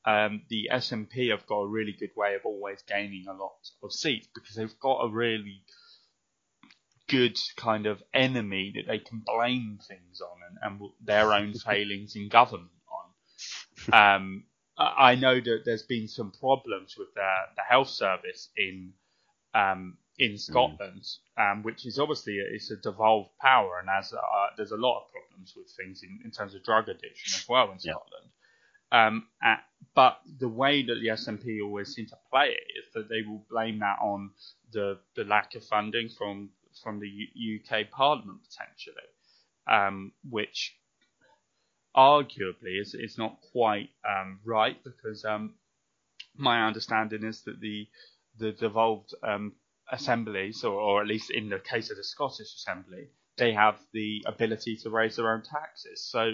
[0.05, 3.93] um, the SNP have got a really good way of always gaining a lot of
[3.93, 5.63] seats because they've got a really
[7.07, 12.15] good kind of enemy that they can blame things on and, and their own failings
[12.15, 12.69] in government
[13.93, 14.15] on.
[14.15, 14.43] Um,
[14.77, 18.93] I know that there's been some problems with the, the health service in
[19.53, 20.37] um, in hmm.
[20.37, 21.03] Scotland,
[21.37, 21.51] mm.
[21.51, 24.19] um, which is obviously a, it's a devolved power, and as uh,
[24.57, 27.65] there's a lot of problems with things in, in terms of drug addiction as well
[27.71, 27.93] in yeah.
[27.93, 28.29] Scotland.
[28.91, 29.63] Um, at,
[29.95, 33.43] but the way that the SNP always seem to play it is that they will
[33.49, 34.31] blame that on
[34.71, 36.49] the the lack of funding from
[36.83, 38.95] from the U- UK Parliament potentially,
[39.67, 40.75] um, which
[41.95, 45.55] arguably is, is not quite um, right because um,
[46.35, 47.87] my understanding is that the
[48.39, 49.53] the devolved um,
[49.91, 54.23] assemblies, or, or at least in the case of the Scottish Assembly, they have the
[54.25, 56.03] ability to raise their own taxes.
[56.03, 56.33] So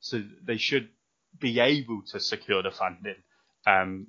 [0.00, 0.88] so they should
[1.38, 3.16] be able to secure the funding
[3.66, 4.08] um,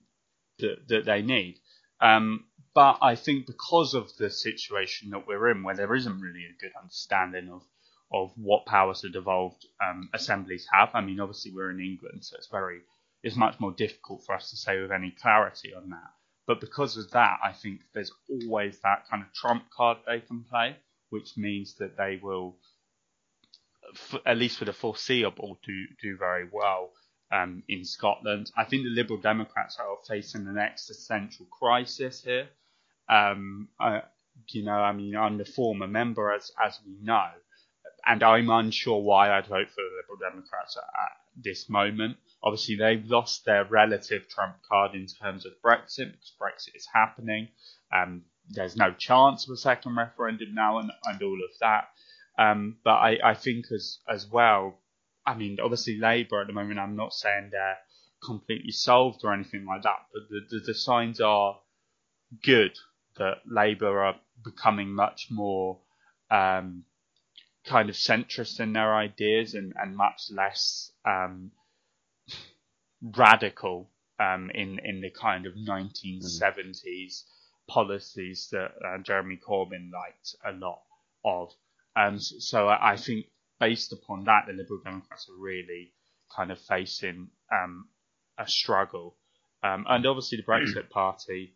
[0.60, 1.60] that, that they need.
[2.00, 6.46] Um, but I think because of the situation that we're in, where there isn't really
[6.46, 7.64] a good understanding of
[8.12, 10.90] of what powers the devolved um, assemblies have.
[10.94, 12.82] I mean, obviously we're in England, so it's very
[13.24, 16.12] it's much more difficult for us to say with any clarity on that.
[16.46, 20.44] But because of that, I think there's always that kind of trump card they can
[20.44, 20.78] play,
[21.10, 22.56] which means that they will,
[24.26, 26.92] at least for the foreseeable, do do very well
[27.32, 28.52] um, in Scotland.
[28.56, 32.48] I think the Liberal Democrats are facing an existential crisis here.
[33.10, 34.04] Um, I,
[34.50, 37.30] you know, I mean, I'm the former member, as as we know,
[38.08, 40.84] and I'm unsure why I'd vote for the Liberal Democrats at,
[41.40, 42.18] this moment.
[42.42, 47.50] Obviously, they've lost their relative trump card in terms of Brexit because Brexit is happening.
[47.94, 51.90] Um, there's no chance of a second referendum now, and, and all of that.
[52.40, 54.80] Um, but I, I think as as well,
[55.28, 56.80] I mean, obviously Labour at the moment.
[56.80, 57.78] I'm not saying they're
[58.24, 61.60] completely solved or anything like that, but the, the, the signs are
[62.44, 62.72] good
[63.18, 65.80] that Labour are becoming much more
[66.32, 66.84] um,
[67.68, 71.52] kind of centrist in their ideas and, and much less um,
[73.02, 77.24] radical um, in in the kind of 1970s mm.
[77.68, 80.82] policies that uh, Jeremy Corbyn liked a lot
[81.24, 81.52] of.
[81.96, 83.26] Um, so I think
[83.60, 85.94] based upon that, the Liberal Democrats are really
[86.36, 87.88] kind of facing um,
[88.38, 89.16] a struggle.
[89.64, 91.56] Um, and obviously the Brexit Party,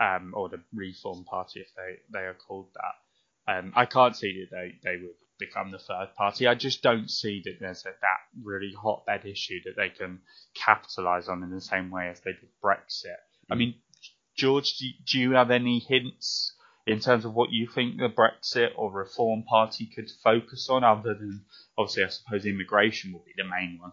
[0.00, 4.40] um, or the Reform Party, if they, they are called that, um, I can't see
[4.40, 6.46] that they, they would become the third party.
[6.46, 10.20] I just don't see that there's a, that really hotbed issue that they can
[10.54, 13.16] capitalise on in the same way as they did Brexit.
[13.50, 13.58] I hmm.
[13.58, 13.74] mean,
[14.36, 16.54] George, do, do you have any hints
[16.86, 21.14] in terms of what you think the Brexit or Reform Party could focus on, other
[21.14, 21.44] than
[21.78, 23.92] obviously, I suppose immigration will be the main one.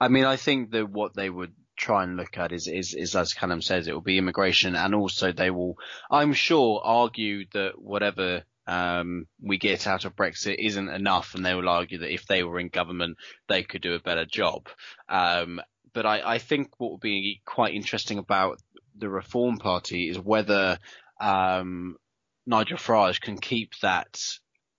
[0.00, 3.16] I mean, I think that what they would try and look at is, is, is
[3.16, 5.78] as Callum says, it will be immigration, and also they will,
[6.10, 11.54] I'm sure, argue that whatever um, we get out of Brexit isn't enough, and they
[11.54, 14.68] will argue that if they were in government, they could do a better job.
[15.08, 15.60] Um,
[15.92, 18.60] but I, I think what would be quite interesting about
[18.96, 20.78] the Reform Party is whether
[21.20, 21.96] um,
[22.46, 24.20] Nigel Farage can keep that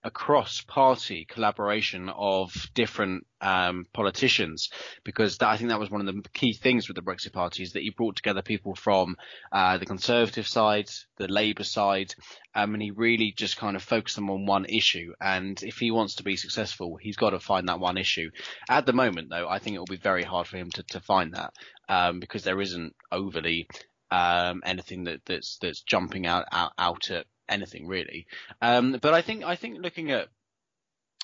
[0.06, 4.70] across party collaboration of different um, politicians
[5.04, 7.64] because that, I think that was one of the key things with the Brexit Party
[7.64, 9.18] is that he brought together people from
[9.52, 12.14] uh, the Conservative side, the Labour side,
[12.54, 15.14] um, and he really just kind of focused them on one issue.
[15.20, 18.30] And if he wants to be successful, he's got to find that one issue.
[18.70, 21.00] At the moment, though, I think it will be very hard for him to, to
[21.00, 21.54] find that
[21.90, 23.68] um, because there isn't overly
[24.12, 28.28] um, anything that, that's that's jumping out out, out at anything really.
[28.62, 30.28] Um, but I think I think looking at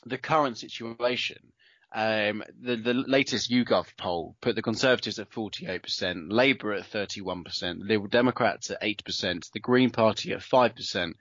[0.06, 1.52] the current situation,
[1.94, 8.08] um, the, the latest YouGov poll put the Conservatives at 48%, Labour at 31%, Liberal
[8.08, 11.14] Democrats at 8%, the Green Party at 5%,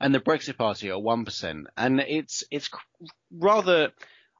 [0.00, 1.64] and the Brexit Party at 1%.
[1.76, 2.70] And it's it's
[3.30, 3.92] rather,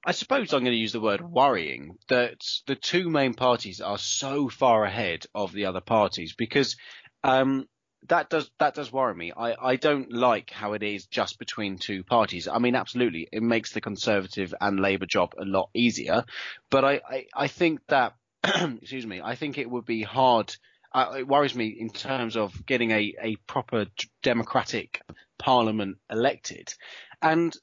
[0.07, 3.99] I suppose I'm going to use the word worrying that the two main parties are
[3.99, 6.77] so far ahead of the other parties because
[7.23, 7.69] um,
[8.09, 9.33] that does that does worry me.
[9.37, 12.49] I, I don't like how it is just between two parties.
[12.49, 16.25] I mean, absolutely, it makes the Conservative and Labour job a lot easier.
[16.71, 20.55] But I, I, I think that excuse me, I think it would be hard.
[20.93, 23.87] Uh, it worries me in terms of getting a, a proper
[24.23, 25.01] democratic
[25.39, 26.73] parliament elected.
[27.21, 27.57] And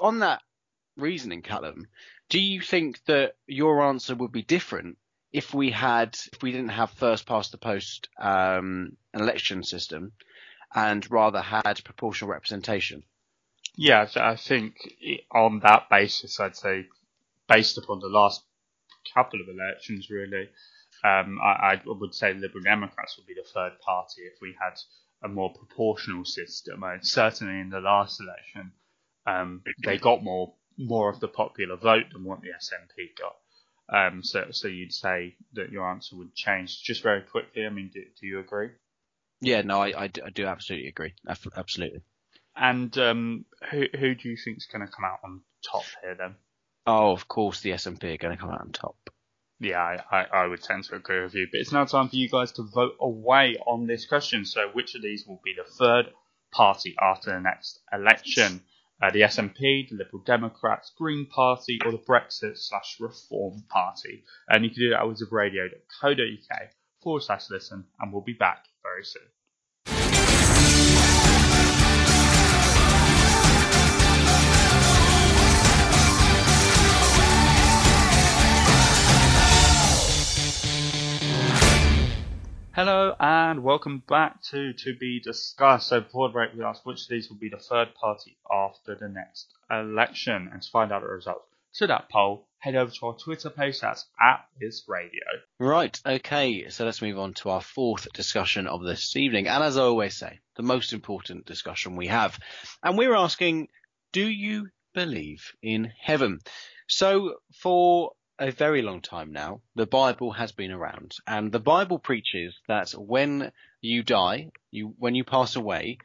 [0.00, 0.40] on that
[0.96, 1.88] reasoning, Callum,
[2.30, 4.96] do you think that your answer would be different
[5.34, 10.12] if we had if we didn't have first past the post um, an election system
[10.72, 13.02] and rather had proportional representation.
[13.76, 14.76] Yeah, I think
[15.32, 16.86] on that basis, I'd say
[17.48, 18.44] based upon the last
[19.12, 20.48] couple of elections, really,
[21.02, 24.78] um, I, I, would say Liberal Democrats would be the third party if we had
[25.24, 26.84] a more proportional system.
[26.84, 28.72] And certainly in the last election,
[29.26, 33.36] um, they got more more of the popular vote than what the SNP got.
[33.88, 37.66] Um, so, so you'd say that your answer would change just very quickly.
[37.66, 38.70] I mean, do, do you agree?
[39.40, 41.14] Yeah, no, I, I, do, I do absolutely agree.
[41.28, 42.02] Absolutely.
[42.56, 46.14] And um, who who do you think is going to come out on top here
[46.14, 46.36] then?
[46.86, 48.96] Oh, of course, the SNP are going to come out on top.
[49.60, 51.48] Yeah, I, I, I, would tend to agree with you.
[51.50, 54.44] But it's now time for you guys to vote away on this question.
[54.44, 56.06] So, which of these will be the third
[56.52, 58.62] party after the next election?
[59.04, 64.24] Uh, the SNP, the Liberal Democrats, Green Party, or the Brexit slash Reform Party.
[64.48, 66.70] And you can do that at wizardradio.co.uk
[67.02, 69.33] forward slash listen, and we'll be back very soon.
[82.74, 85.90] Hello and welcome back to To Be Discussed.
[85.90, 88.96] So before the break we asked which of these will be the third party after
[88.96, 90.50] the next election.
[90.52, 93.78] And to find out the results to that poll, head over to our Twitter page
[93.78, 95.22] that's at Wiz Radio.
[95.60, 99.46] Right, okay, so let's move on to our fourth discussion of this evening.
[99.46, 102.36] And as I always say, the most important discussion we have.
[102.82, 103.68] And we're asking,
[104.12, 106.40] do you believe in heaven?
[106.88, 111.98] So for a very long time now, the Bible has been around, and the Bible
[111.98, 115.98] preaches that when you die, you when you pass away,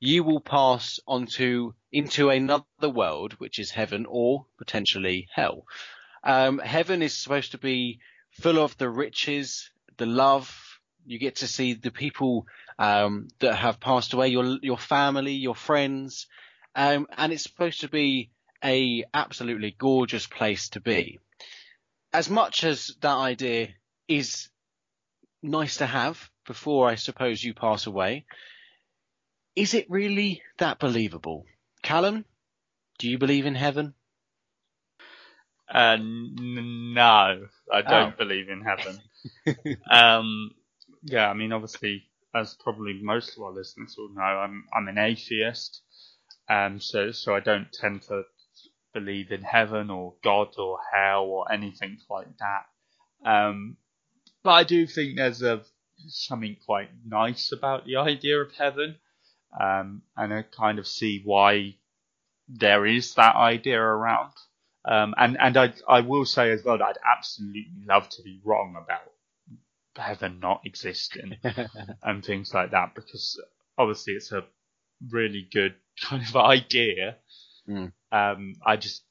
[0.00, 5.66] you will pass onto into another world, which is heaven or potentially hell.
[6.24, 8.00] Um, heaven is supposed to be
[8.32, 10.80] full of the riches, the love.
[11.06, 12.46] You get to see the people
[12.78, 16.26] um, that have passed away, your your family, your friends,
[16.74, 18.30] um, and it's supposed to be
[18.64, 21.20] a absolutely gorgeous place to be
[22.12, 23.68] as much as that idea
[24.06, 24.48] is
[25.42, 28.24] nice to have before I suppose you pass away,
[29.54, 31.44] is it really that believable?
[31.82, 32.24] Callum,
[32.98, 33.94] do you believe in heaven?
[35.72, 38.16] Uh, n- no, I don't oh.
[38.16, 39.76] believe in heaven.
[39.90, 40.50] um,
[41.02, 42.04] yeah, I mean, obviously,
[42.34, 45.82] as probably most of our listeners will know, I'm I'm an atheist,
[46.48, 48.22] um, so so I don't tend to
[48.98, 52.66] believe in heaven or God or hell or anything like that.
[53.28, 53.76] Um,
[54.42, 55.62] but I do think there's a
[56.06, 58.96] something quite nice about the idea of heaven,
[59.60, 61.76] um, and I kind of see why
[62.48, 64.32] there is that idea around.
[64.84, 68.40] Um, and and I I will say as well that I'd absolutely love to be
[68.44, 69.12] wrong about
[69.96, 71.36] heaven not existing
[72.02, 73.40] and things like that because
[73.76, 74.44] obviously it's a
[75.10, 77.16] really good kind of idea.
[77.68, 77.92] Mm.
[78.12, 79.02] Um, I just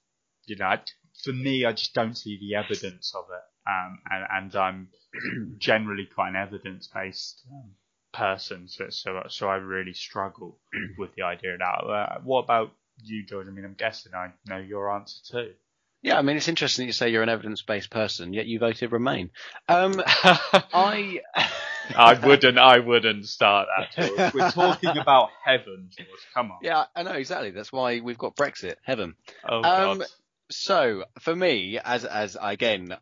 [0.45, 0.81] you know I,
[1.23, 3.43] for me I just don't see the evidence of it.
[3.69, 4.87] Um, and, and I'm
[5.57, 7.71] generally quite an evidence based um,
[8.13, 10.57] person, so, so so I really struggle
[10.97, 11.85] with the idea of that.
[11.85, 12.71] Uh, what about
[13.03, 13.47] you, George?
[13.47, 15.53] I mean, I'm guessing I know your answer too.
[16.01, 18.91] Yeah, I mean, it's interesting that you say you're an evidence-based person, yet you voted
[18.91, 19.31] Remain.
[19.67, 21.21] Um, I,
[21.95, 24.07] I wouldn't, I wouldn't start that.
[24.07, 24.33] George.
[24.33, 26.09] We're talking about heaven, George.
[26.33, 26.59] Come on.
[26.61, 27.51] yeah, I know exactly.
[27.51, 29.15] That's why we've got Brexit, heaven.
[29.47, 30.07] Oh Um, God.
[30.49, 32.95] So for me, as as again,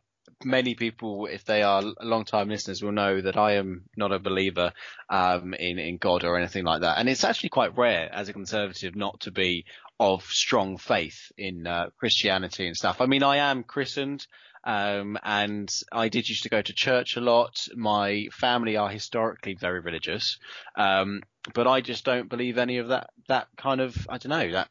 [0.43, 4.73] many people, if they are long-time listeners, will know that I am not a believer
[5.09, 8.33] um, in in God or anything like that, and it's actually quite rare as a
[8.33, 9.65] conservative not to be
[9.99, 12.99] of strong faith in uh, Christianity and stuff.
[12.99, 14.27] I mean, I am christened.
[14.65, 17.67] Um, and I did used to go to church a lot.
[17.75, 20.39] My family are historically very religious.
[20.75, 21.21] Um,
[21.53, 24.69] but I just don't believe any of that, that kind of, I don't know, that,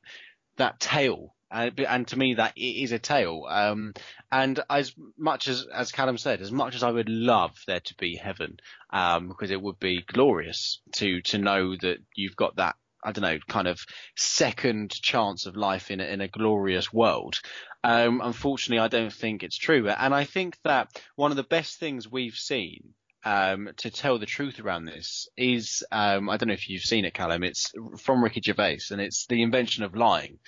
[0.57, 3.47] that tale and, to me that is a tale.
[3.49, 3.95] Um,
[4.31, 7.95] and as much as, as Callum said, as much as I would love there to
[7.97, 8.59] be heaven,
[8.91, 13.23] um, because it would be glorious to, to know that you've got that, I don't
[13.23, 13.79] know, kind of
[14.17, 17.41] second chance of life in a, in a glorious world.
[17.83, 19.89] Um, unfortunately, I don't think it's true.
[19.89, 22.95] And I think that one of the best things we've seen
[23.25, 27.05] um, to tell the truth around this is um, I don't know if you've seen
[27.05, 27.43] it, Callum.
[27.43, 30.39] It's from Ricky Gervais, and it's the invention of lying.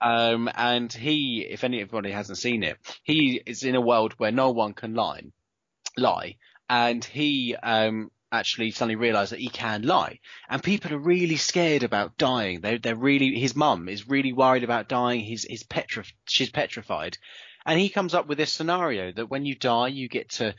[0.00, 4.50] Um, and he, if anybody hasn't seen it, he is in a world where no
[4.50, 5.22] one can lie,
[5.98, 6.36] lie,
[6.68, 10.18] and he um, actually suddenly realised that he can lie.
[10.48, 12.60] And people are really scared about dying.
[12.60, 15.20] They they're really his mum is really worried about dying.
[15.20, 17.18] He's he's petrif- she's petrified.
[17.66, 20.54] And he comes up with this scenario that when you die, you get to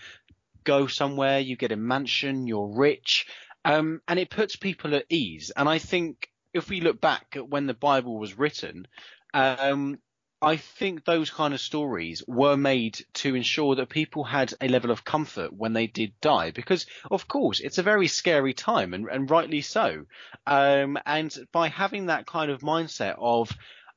[0.63, 3.27] go somewhere, you get a mansion, you're rich,
[3.63, 5.51] um, and it puts people at ease.
[5.55, 8.87] And I think if we look back at when the Bible was written,
[9.33, 9.99] um,
[10.41, 14.91] I think those kind of stories were made to ensure that people had a level
[14.91, 19.07] of comfort when they did die, because of course it's a very scary time, and,
[19.09, 20.05] and rightly so.
[20.45, 23.49] Um, and by having that kind of mindset of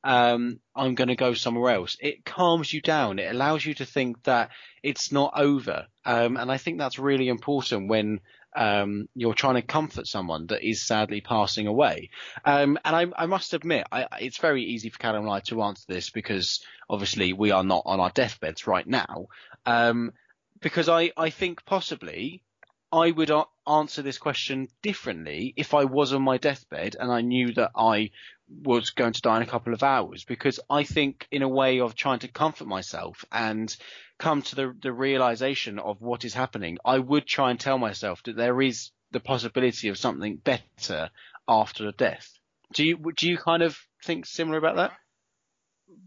[0.03, 1.97] um, I'm going to go somewhere else.
[1.99, 3.19] It calms you down.
[3.19, 4.49] It allows you to think that
[4.81, 5.87] it's not over.
[6.05, 8.21] Um, and I think that's really important when
[8.59, 12.09] um, you're trying to comfort someone that is sadly passing away.
[12.43, 15.63] Um, and I, I must admit, I, it's very easy for Callum and I to
[15.63, 19.27] answer this because obviously we are not on our deathbeds right now.
[19.65, 20.11] Um,
[20.59, 22.43] because I, I think possibly
[22.91, 23.31] I would
[23.65, 28.11] answer this question differently if I was on my deathbed and I knew that I
[28.49, 31.79] was going to die in a couple of hours because I think in a way
[31.79, 33.75] of trying to comfort myself and
[34.17, 38.23] come to the, the realization of what is happening, I would try and tell myself
[38.23, 41.09] that there is the possibility of something better
[41.47, 42.31] after a death.
[42.73, 44.91] Do you, do you kind of think similar about that?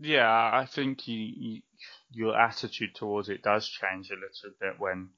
[0.01, 1.63] Yeah, I think you, you,
[2.13, 5.11] your attitude towards it does change a little bit when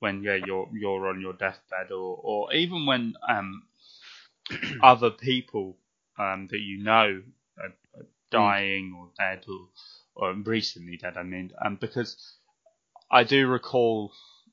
[0.00, 3.62] when yeah you're you're on your deathbed or or even when um
[4.82, 5.78] other people
[6.18, 7.22] um that you know
[7.58, 9.68] are, are dying or dead or
[10.14, 12.36] or recently dead I mean um because
[13.10, 14.12] I do recall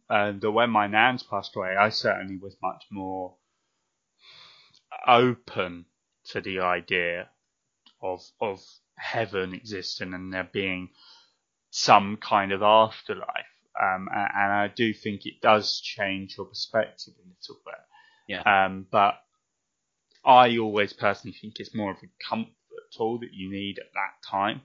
[0.10, 3.36] uh, that when my nan's passed away I certainly was much more
[5.08, 5.86] open
[6.26, 7.30] to the idea
[8.02, 8.60] of of
[8.96, 10.90] heaven existing and there being
[11.72, 13.28] some kind of afterlife.
[13.82, 17.76] Um, and, and I do think it does change your perspective a little bit.
[18.28, 18.66] Yeah.
[18.66, 19.16] Um, but
[20.24, 22.54] I always personally think it's more of a comfort
[22.96, 24.62] tool that you need at that time.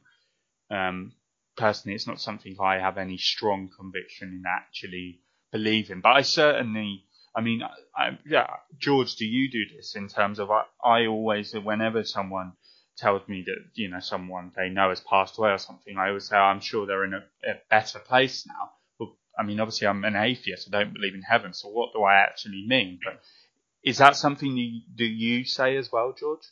[0.71, 1.13] Um,
[1.57, 5.21] personally, it's not something I have any strong conviction in actually
[5.53, 7.05] believing, but I certainly,
[7.35, 8.47] I mean, I, I, yeah,
[8.79, 12.53] George, do you do this in terms of I, I always, whenever someone
[12.97, 16.29] tells me that you know someone they know has passed away or something, I always
[16.29, 18.73] say I'm sure they're in a, a better place now.
[18.99, 22.03] Well, I mean, obviously I'm an atheist, I don't believe in heaven, so what do
[22.03, 22.99] I actually mean?
[23.05, 23.21] But
[23.87, 26.43] is that something you do you say as well, George?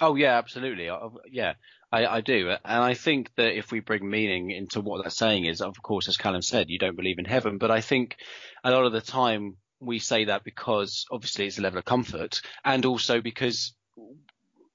[0.00, 0.90] Oh yeah, absolutely.
[0.90, 1.54] I, yeah,
[1.90, 5.46] I, I do, and I think that if we bring meaning into what that's saying
[5.46, 8.16] is, of course, as Callum said, you don't believe in heaven, but I think
[8.64, 12.42] a lot of the time we say that because obviously it's a level of comfort,
[12.64, 13.72] and also because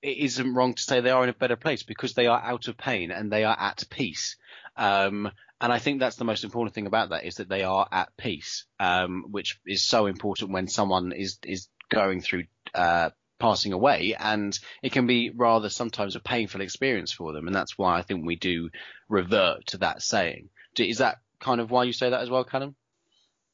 [0.02, 2.70] it isn't wrong to say they are in a better place because they are out
[2.70, 4.38] of pain and they are at peace.
[4.78, 5.32] Um,
[5.62, 8.10] and I think that's the most important thing about that is that they are at
[8.18, 14.16] peace, um, which is so important when someone is is going through uh, passing away,
[14.18, 18.02] and it can be rather sometimes a painful experience for them, and that's why I
[18.02, 18.70] think we do
[19.10, 20.50] revert to that saying.
[20.78, 22.76] Is that kind of why you say that as well, Callum?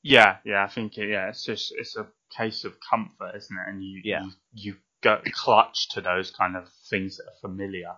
[0.01, 3.69] Yeah, yeah, I think it, yeah, it's just it's a case of comfort, isn't it?
[3.69, 4.23] And you Yeah.
[4.23, 7.95] you, you go clutch to those kind of things that are familiar.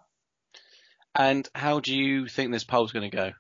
[1.14, 3.32] And how do you think this poll's going to go?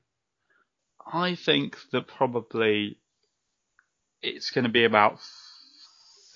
[1.12, 2.99] I think that probably
[4.22, 5.20] it's going to be about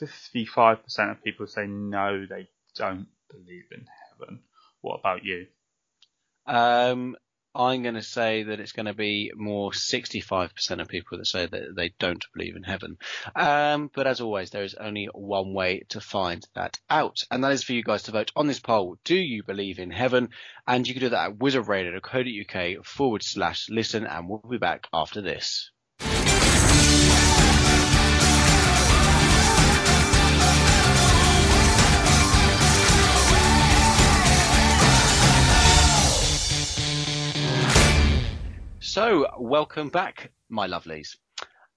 [0.02, 4.42] 55% of people say no, they don't believe in heaven.
[4.82, 5.48] What about you?
[6.46, 7.16] Um,
[7.56, 11.46] I'm going to say that it's going to be more 65% of people that say
[11.46, 12.98] that they don't believe in heaven.
[13.34, 17.54] Um, but as always, there is only one way to find that out, and that
[17.54, 18.98] is for you guys to vote on this poll.
[19.06, 20.30] Do you believe in heaven?
[20.68, 25.22] And you can do that at wizardradio.co.uk forward slash listen, and we'll be back after
[25.22, 25.72] this.
[38.96, 41.18] So, welcome back, my lovelies.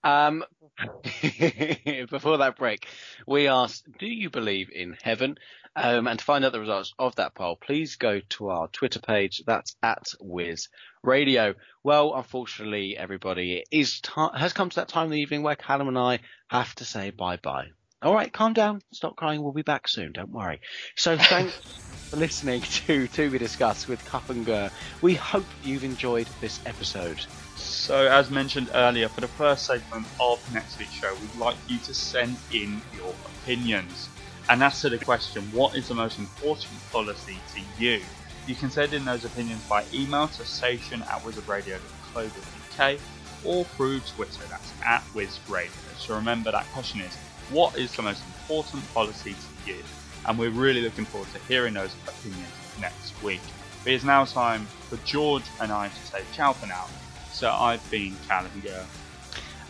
[0.04, 0.44] Um,
[2.10, 2.86] before that break,
[3.26, 5.36] we asked, do you believe in heaven?
[5.74, 9.00] Um, and to find out the results of that poll, please go to our Twitter
[9.00, 9.42] page.
[9.44, 10.68] That's at Wiz
[11.02, 11.54] Radio.
[11.82, 14.00] Well, unfortunately, everybody, it is
[14.32, 17.10] has come to that time of the evening where Callum and I have to say
[17.10, 17.66] bye bye.
[18.00, 19.42] All right, calm down, stop crying.
[19.42, 20.12] We'll be back soon.
[20.12, 20.60] Don't worry.
[20.94, 21.58] So, thanks
[22.12, 24.70] listening to To Be Discussed with Cup and Gurr.
[25.02, 27.20] We hope you've enjoyed this episode.
[27.56, 31.78] So, as mentioned earlier, for the first segment of next week's show, we'd like you
[31.78, 34.08] to send in your opinions.
[34.48, 38.00] And to the question what is the most important policy to you?
[38.46, 43.00] You can send in those opinions by email to station at wizardradio.co.uk
[43.44, 45.68] or through Twitter, that's at wizradio.
[45.98, 47.14] So remember that question is
[47.50, 49.82] what is the most important policy to you?
[50.26, 52.48] And we're really looking forward to hearing those opinions
[52.80, 53.40] next week.
[53.84, 56.86] It is now time for George and I to say ciao for now.
[57.32, 58.84] So I've been Callum Gurr.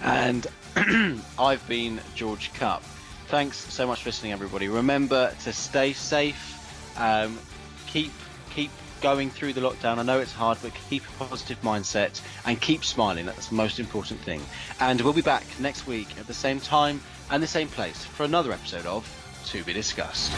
[0.03, 0.47] And
[1.39, 2.83] I've been George Cup.
[3.27, 4.69] Thanks so much for listening, everybody.
[4.69, 6.55] Remember to stay safe.
[6.97, 7.39] Um,
[7.87, 8.11] keep
[8.51, 8.71] keep
[9.01, 9.99] going through the lockdown.
[9.99, 13.27] I know it's hard, but keep a positive mindset and keep smiling.
[13.27, 14.43] That's the most important thing.
[14.81, 18.25] And we'll be back next week at the same time and the same place for
[18.25, 19.07] another episode of
[19.49, 20.31] To Be Discussed.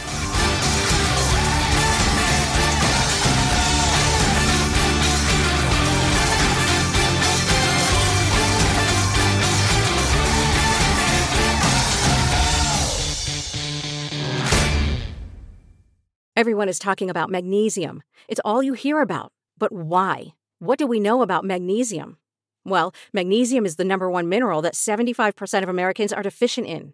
[16.37, 18.03] Everyone is talking about magnesium.
[18.29, 19.33] It's all you hear about.
[19.57, 20.35] But why?
[20.59, 22.15] What do we know about magnesium?
[22.63, 26.93] Well, magnesium is the number one mineral that 75% of Americans are deficient in.